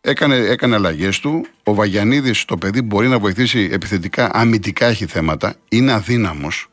Έκανε, 0.00 0.36
έκανε 0.36 0.74
αλλαγές 0.74 1.20
του. 1.20 1.46
Ο 1.62 1.74
Βαγιανίδης, 1.74 2.44
το 2.44 2.56
παιδί, 2.56 2.82
μπορεί 2.82 3.08
να 3.08 3.18
βοηθήσει 3.18 3.68
επιθετικά, 3.72 4.30
αμυντικά 4.32 4.86
έχει 4.86 5.06
θέματα. 5.06 5.54
Είναι 5.68 5.92
αδύναμος. 5.92 6.68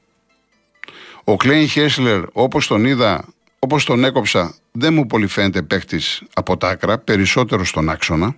Ο 1.23 1.35
Κλέιν 1.35 1.67
Χέσλερ, 1.67 2.21
όπως 2.31 2.67
τον 2.67 2.85
είδα, 2.85 3.35
όπως 3.59 3.85
τον 3.85 4.03
έκοψα, 4.03 4.55
δεν 4.71 4.93
μου 4.93 5.07
πολύ 5.07 5.27
φαίνεται 5.27 5.61
παίχτης 5.61 6.23
από 6.33 6.57
τα 6.57 6.69
άκρα, 6.69 6.97
περισσότερο 6.97 7.65
στον 7.65 7.89
άξονα. 7.89 8.35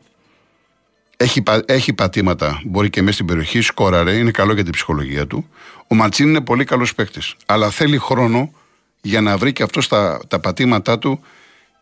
Έχει, 1.18 1.44
έχει 1.66 1.94
πατήματα, 1.94 2.62
μπορεί 2.66 2.90
και 2.90 3.02
μέσα 3.02 3.14
στην 3.14 3.26
περιοχή, 3.26 3.62
σκόραρε, 3.62 4.18
είναι 4.18 4.32
καλό 4.32 4.54
για 4.54 4.64
την 4.64 4.72
ψυχολογία 4.72 5.28
του. 5.28 5.50
Ο 5.88 5.96
Ματσίν 5.96 6.28
είναι 6.28 6.42
πολύ 6.42 6.64
καλός 6.64 6.96
παίχτης. 6.96 7.36
Αλλά 7.46 7.70
θέλει 7.70 7.98
χρόνο 7.98 8.54
για 9.02 9.22
να 9.22 9.38
βρει 9.38 9.54
και 9.54 9.64
αυτός 9.64 9.88
τα, 9.88 10.20
τα 10.28 10.40
πατήματά 10.40 11.00
του 11.00 11.20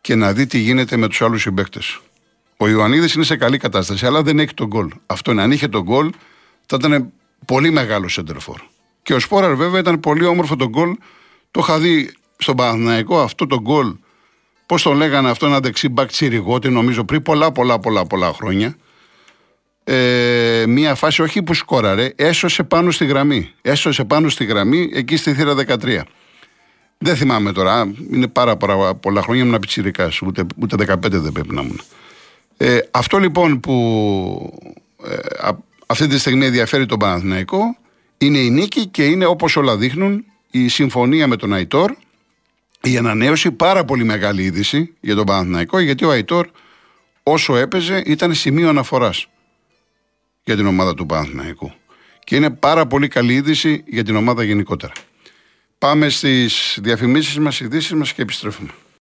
και 0.02 0.16
να 0.16 0.34
δει 0.34 0.46
τι 0.46 0.58
γίνεται 0.58 0.98
με 0.98 1.08
τους 1.08 1.22
άλλους 1.22 1.42
συμπαίκτες. 1.42 2.00
Ο 2.58 2.68
Ιωαννίδης 2.68 3.14
είναι 3.14 3.24
σε 3.24 3.36
καλή 3.36 3.58
κατάσταση, 3.58 4.06
αλλά 4.06 4.22
δεν 4.24 4.40
έχει 4.40 4.54
τον 4.54 4.68
γκολ. 4.68 4.90
Αυτό 5.06 5.32
είναι, 5.32 5.42
αν 5.42 5.52
είχε 5.52 5.68
τον 5.68 5.82
γκολ, 5.84 6.10
θα 6.66 6.78
ήταν 6.80 7.12
πολύ 7.46 7.72
μεγάλο 7.72 8.08
σέντερφορ. 8.08 8.62
Και 9.04 9.14
ο 9.14 9.20
Σπόραρ 9.20 9.56
βέβαια 9.56 9.80
ήταν 9.80 10.00
πολύ 10.00 10.26
όμορφο 10.26 10.56
τον 10.56 10.68
γκολ. 10.68 10.96
Το 11.52 11.60
είχα 11.60 11.80
δει 11.80 12.14
στον 12.38 12.56
Παναθηναϊκό 12.56 13.20
αυτό 13.20 13.48
το 13.48 13.62
γκολ. 13.62 13.96
Πώς 14.66 14.82
το 14.82 14.94
λέγανε 14.94 15.30
αυτό, 15.30 15.46
ένα 15.46 15.60
δεξί 15.60 15.90
μπακ 15.90 16.10
τσιριγότη, 16.10 16.70
νομίζω 16.70 17.04
πριν 17.04 17.22
πολλά 17.22 17.52
πολλά 17.52 17.80
πολλά 17.80 18.06
πολλά 18.06 18.34
χρόνια. 18.34 18.76
Ε, 19.84 20.64
μία 20.68 20.96
φάση 20.96 21.22
όχι 21.22 21.44
που 21.44 21.54
σκόραρε, 21.54 22.12
έσωσε 22.16 22.64
πάνω 22.64 22.92
στη 22.92 23.06
γραμμή. 23.06 23.52
Έσωσε 23.62 24.04
πάνω 24.04 24.30
στη 24.30 24.46
γραμμή 24.46 24.90
εκεί 24.94 25.18
στη 25.18 25.34
θύρα 25.34 25.56
13. 25.84 26.02
Δεν 26.98 27.16
θυμάμαι 27.16 27.52
τώρα, 27.52 27.94
είναι 28.12 28.28
πάρα, 28.28 28.58
πάρα 28.58 28.96
πολλά 28.96 29.22
χρόνια, 29.22 29.44
ήμουν 29.44 29.60
πιτσιρικάς, 29.60 30.22
ούτε, 30.22 30.46
ούτε 30.62 30.76
15 30.88 30.96
δεν 31.02 31.32
πρέπει 31.32 31.54
να 31.54 31.62
ήμουν. 31.62 31.82
Ε, 32.58 32.80
αυτό 32.92 33.18
λοιπόν 33.18 33.60
που 33.60 33.74
ε, 35.06 35.50
αυτή 35.86 36.08
τη 36.08 36.20
στιγμή 36.20 36.46
ενδιαφέρει 36.46 36.86
τον 36.86 37.00
Παναθηναϊκό 37.00 37.78
είναι 38.18 38.38
η 38.38 38.50
νίκη 38.50 38.86
και 38.86 39.06
είναι 39.06 39.26
όπως 39.26 39.56
όλα 39.56 39.78
δείχνουν 39.78 40.26
η 40.52 40.68
συμφωνία 40.68 41.28
με 41.28 41.36
τον 41.36 41.54
Αϊτόρ 41.54 41.96
η 42.82 42.98
ανανέωση 42.98 43.52
πάρα 43.52 43.86
πολύ 43.86 44.04
μεγάλη 44.04 44.44
είδηση 44.44 44.94
για 45.00 45.16
τον 45.16 45.26
Παναθηναϊκό 45.26 45.80
γιατί 45.80 46.06
ο 46.06 46.10
Αϊτόρ 46.10 46.48
όσο 47.24 47.56
έπαιζε 47.56 48.04
ήταν 48.06 48.34
σημείο 48.34 48.70
αναφοράς 48.70 49.28
για 50.44 50.56
την 50.56 50.66
ομάδα 50.66 50.94
του 50.94 51.06
Παναθηναϊκού 51.06 51.72
και 52.24 52.36
είναι 52.36 52.50
πάρα 52.50 52.88
πολύ 52.88 53.08
καλή 53.08 53.34
είδηση 53.34 53.84
για 53.88 54.04
την 54.04 54.16
ομάδα 54.16 54.44
γενικότερα. 54.44 54.94
Πάμε 55.78 56.10
στις 56.10 56.80
διαφημίσεις 56.82 57.40
μας, 57.40 57.60
ειδήσεις 57.60 57.94
μας 57.94 58.14
και 58.14 58.22
επιστρέφουμε. 58.22 58.70